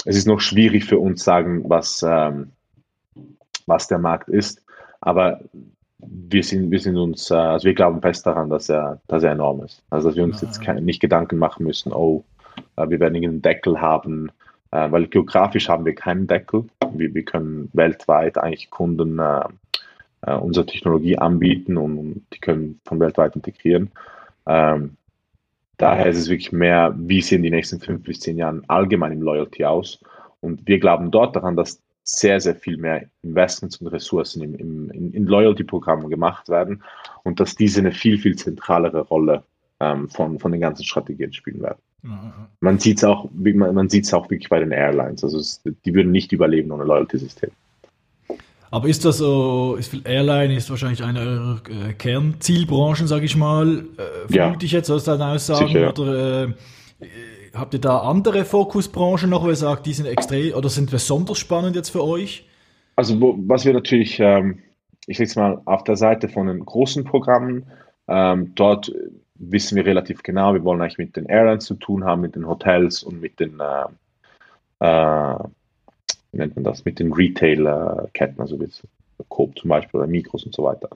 [0.05, 2.51] es ist noch schwierig für uns sagen, was, ähm,
[3.65, 4.63] was der Markt ist,
[5.01, 5.41] aber
[5.99, 9.31] wir sind, wir sind uns, äh, also wir glauben fest daran, dass er, dass er
[9.31, 9.83] enorm ist.
[9.89, 12.23] Also dass wir uns ja, jetzt keine, nicht Gedanken machen müssen, oh,
[12.75, 14.31] äh, wir werden einen Deckel haben,
[14.71, 16.65] äh, weil geografisch haben wir keinen Deckel.
[16.93, 19.19] Wir, wir können weltweit eigentlich Kunden
[20.41, 23.91] unsere Technologie anbieten und die können von weltweit integrieren.
[24.47, 24.97] Ähm,
[25.77, 29.21] daher ist es wirklich mehr, wie sehen die nächsten fünf bis zehn Jahren allgemein im
[29.21, 29.99] Loyalty aus.
[30.41, 34.91] Und wir glauben dort daran, dass sehr, sehr viel mehr Investments und Ressourcen im, im,
[34.91, 36.83] in, in Loyalty-Programmen gemacht werden
[37.23, 39.43] und dass diese eine viel, viel zentralere Rolle
[39.79, 41.79] ähm, von, von den ganzen Strategien spielen werden.
[42.59, 45.23] Man sieht es auch, man, man sieht es auch wirklich bei den Airlines.
[45.23, 47.49] Also es, die würden nicht überleben ohne Loyalty-System.
[48.71, 53.85] Aber ist das so, ist Airline ist wahrscheinlich eine eurer äh, Kernzielbranchen, sage ich mal,
[53.97, 54.65] äh, vermute ja.
[54.65, 55.89] ich jetzt aus deinen Aussagen, Sicher, ja.
[55.89, 56.53] oder äh,
[57.53, 61.37] habt ihr da andere Fokusbranchen noch, wo ihr sagt, die sind extrem, oder sind besonders
[61.37, 62.47] spannend jetzt für euch?
[62.95, 64.59] Also wo, was wir natürlich, ähm,
[65.07, 67.65] ich sage mal, auf der Seite von den großen Programmen,
[68.07, 68.91] ähm, dort
[69.35, 72.47] wissen wir relativ genau, wir wollen eigentlich mit den Airlines zu tun haben, mit den
[72.47, 73.85] Hotels und mit den äh,
[74.85, 75.37] äh,
[76.35, 78.67] wie nennt man das, mit den Retail-Ketten, also wie
[79.29, 80.89] Coop zum Beispiel oder Mikros und so weiter.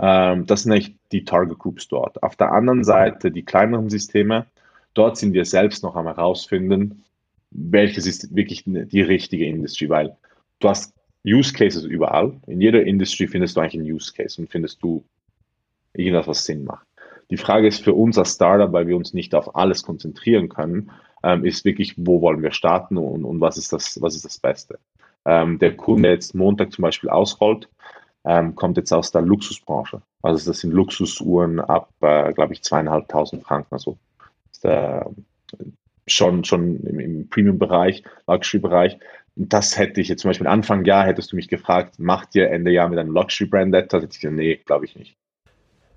[0.00, 2.20] Ähm, das sind echt die Target Groups dort.
[2.22, 4.46] Auf der anderen Seite die kleineren Systeme,
[4.94, 7.04] dort sind wir selbst noch am herausfinden,
[7.52, 10.16] welches ist wirklich die richtige Industrie, weil
[10.58, 10.92] du hast
[11.24, 12.32] Use Cases überall.
[12.48, 15.04] In jeder Industrie findest du eigentlich einen Use Case und findest du
[15.94, 16.86] irgendwas, was Sinn macht.
[17.30, 20.90] Die Frage ist für uns als Startup, weil wir uns nicht auf alles konzentrieren können,
[21.22, 24.38] ähm, ist wirklich, wo wollen wir starten und, und was, ist das, was ist das
[24.38, 24.78] Beste.
[25.24, 27.68] Ähm, der Kunde, der jetzt Montag zum Beispiel ausrollt,
[28.24, 30.02] ähm, kommt jetzt aus der Luxusbranche.
[30.22, 33.74] Also das sind Luxusuhren ab, äh, glaube ich, zweieinhalbtausend Franken.
[33.74, 33.98] Also
[34.50, 35.04] ist, äh,
[36.06, 38.98] schon, schon im, im Premium-Bereich, Luxury-Bereich.
[39.34, 42.70] Das hätte ich jetzt zum Beispiel Anfang Jahr, hättest du mich gefragt, macht ihr Ende
[42.70, 44.02] Jahr mit einem Luxury-Brand etwas?
[44.02, 45.16] Hätte ich gesagt, nee, glaube ich nicht.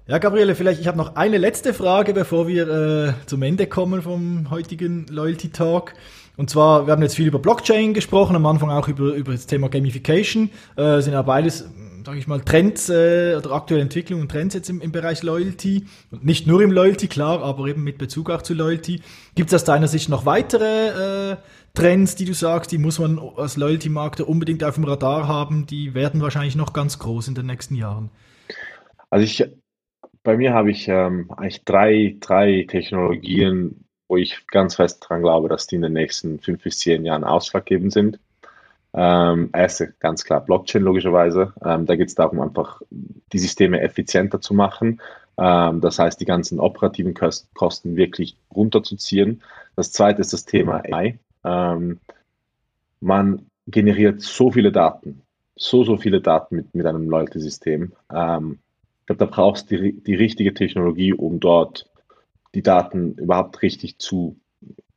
[0.07, 4.03] Ja, Gabriele, vielleicht ich habe noch eine letzte Frage, bevor wir äh, zum Ende kommen
[4.03, 5.95] vom heutigen Loyalty Talk.
[6.37, 9.47] Und zwar, wir haben jetzt viel über Blockchain gesprochen, am Anfang auch über, über das
[9.47, 10.51] Thema Gamification.
[10.75, 11.67] Äh, sind ja beides,
[12.05, 15.85] sage ich mal, Trends äh, oder aktuelle Entwicklungen und Trends jetzt im, im Bereich Loyalty.
[16.11, 19.01] Und nicht nur im Loyalty, klar, aber eben mit Bezug auch zu Loyalty.
[19.33, 21.37] Gibt es aus deiner Sicht noch weitere äh,
[21.73, 25.65] Trends, die du sagst, die muss man als Loyalty-Markter unbedingt auf dem Radar haben?
[25.65, 28.11] Die werden wahrscheinlich noch ganz groß in den nächsten Jahren.
[29.09, 29.43] Also ich
[30.25, 35.47] bei mir habe ich ähm, eigentlich drei, drei Technologien, wo ich ganz fest daran glaube,
[35.47, 38.19] dass die in den nächsten fünf bis zehn Jahren ausschlaggebend sind.
[38.93, 41.53] Ähm, erste, ganz klar, Blockchain logischerweise.
[41.63, 44.99] Ähm, da geht es darum, einfach die Systeme effizienter zu machen.
[45.37, 49.43] Ähm, das heißt, die ganzen operativen Kosten wirklich runterzuziehen.
[49.75, 51.19] Das zweite ist das Thema AI.
[51.43, 51.99] Ähm,
[52.99, 55.21] man generiert so viele Daten,
[55.55, 57.91] so, so viele Daten mit, mit einem Loyalty-System.
[58.11, 58.59] Ähm,
[59.05, 61.87] ich glaube, da brauchst du die, die richtige Technologie, um dort
[62.55, 64.35] die Daten überhaupt richtig zu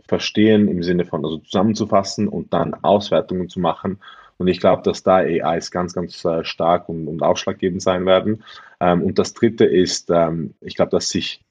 [0.00, 3.98] verstehen, im Sinne von also zusammenzufassen und dann Auswertungen zu machen.
[4.38, 8.44] Und ich glaube, dass da AIs ganz, ganz äh, stark und, und ausschlaggebend sein werden.
[8.80, 11.44] Ähm, und das dritte ist, ähm, ich glaube, dass sich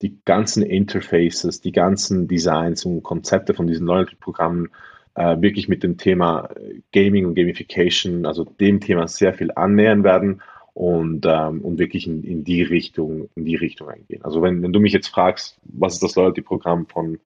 [0.00, 4.70] die ganzen Interfaces, die ganzen Designs und Konzepte von diesen Loyalty-Programmen
[5.14, 6.48] äh, wirklich mit dem Thema
[6.90, 10.40] Gaming und Gamification, also dem Thema sehr viel annähern werden
[10.74, 14.24] und, ähm, und wirklich in, in die Richtung, in die Richtung eingehen.
[14.24, 17.18] Also wenn, wenn du mich jetzt fragst, was ist das Loyalty-Programm von,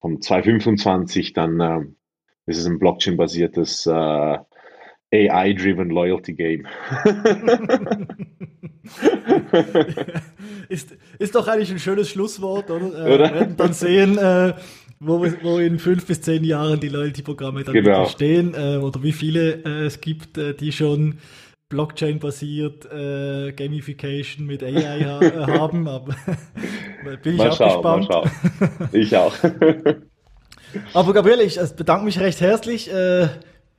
[0.00, 1.80] von 2025, dann äh,
[2.46, 4.38] ist es ein Blockchain-basiertes äh,
[5.12, 6.66] AI-driven Loyalty Game.
[10.68, 12.86] ist, ist doch eigentlich ein schönes Schlusswort, oder?
[12.86, 13.24] Äh, oder?
[13.24, 14.54] Wir werden dann sehen, äh,
[15.00, 18.06] wo, wo in fünf bis zehn Jahren die Loyalty-Programme dann genau.
[18.06, 21.18] stehen äh, oder wie viele äh, es gibt, äh, die schon
[21.70, 25.88] Blockchain-basiert äh, Gamification mit AI ha äh, haben.
[25.88, 26.14] Aber
[27.22, 28.32] bin ich mal auch schauen, gespannt.
[28.92, 29.34] Ich auch.
[30.92, 32.90] aber Gabriele, ich bedanke mich recht herzlich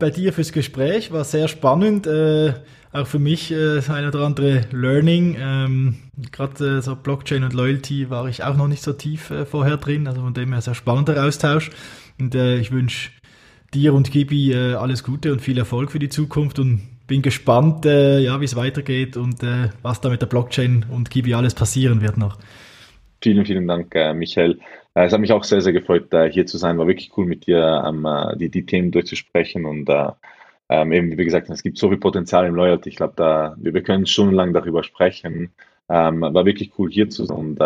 [0.02, 1.12] bei dir fürs Gespräch.
[1.12, 2.08] War sehr spannend.
[2.08, 2.54] Äh,
[2.92, 5.38] auch für mich äh, das eine oder andere Learning.
[5.40, 5.96] Ähm,
[6.32, 9.78] Gerade äh, so Blockchain und Loyalty war ich auch noch nicht so tief äh, vorher
[9.78, 10.08] drin.
[10.08, 11.70] Also von dem her sehr spannender Austausch.
[12.20, 13.12] Und äh, ich wünsche
[13.74, 16.82] dir und Gibi äh, alles Gute und viel Erfolg für die Zukunft und
[17.12, 21.10] bin gespannt, äh, ja, wie es weitergeht und äh, was da mit der Blockchain und
[21.10, 22.38] Gibi alles passieren wird noch.
[23.22, 24.60] Vielen, vielen Dank, äh, Michael.
[24.94, 26.78] Äh, es hat mich auch sehr, sehr gefreut, äh, hier zu sein.
[26.78, 28.08] War wirklich cool, mit dir ähm,
[28.40, 29.90] die, die Themen durchzusprechen und
[30.70, 32.88] ähm, eben, wie gesagt, es gibt so viel Potenzial im Loyalty.
[32.88, 35.52] Ich glaube, da, wir, wir können stundenlang darüber sprechen.
[35.90, 37.60] Ähm, war wirklich cool, hier zu sein und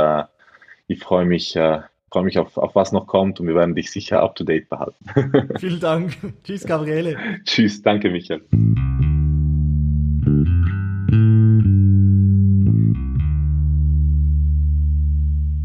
[0.87, 1.81] ich freue mich, äh,
[2.11, 4.69] freue mich auf, auf was noch kommt und wir werden dich sicher up to date
[4.69, 5.53] behalten.
[5.59, 6.17] Vielen Dank.
[6.43, 7.15] Tschüss, Gabriele.
[7.43, 8.41] Tschüss, danke, Michael.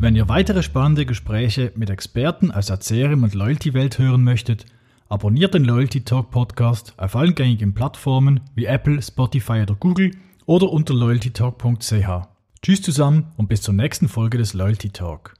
[0.02, 2.80] Wenn ihr weitere spannende Gespräche mit Experten aus der
[3.22, 4.64] und Loyalty-Welt hören möchtet,
[5.10, 10.12] abonniert den Loyalty Talk Podcast auf allen gängigen Plattformen wie Apple, Spotify oder Google
[10.46, 11.92] oder unter loyaltytalk.ch.
[12.62, 15.34] Tschüss zusammen und bis zur nächsten Folge des Loyalty Talk.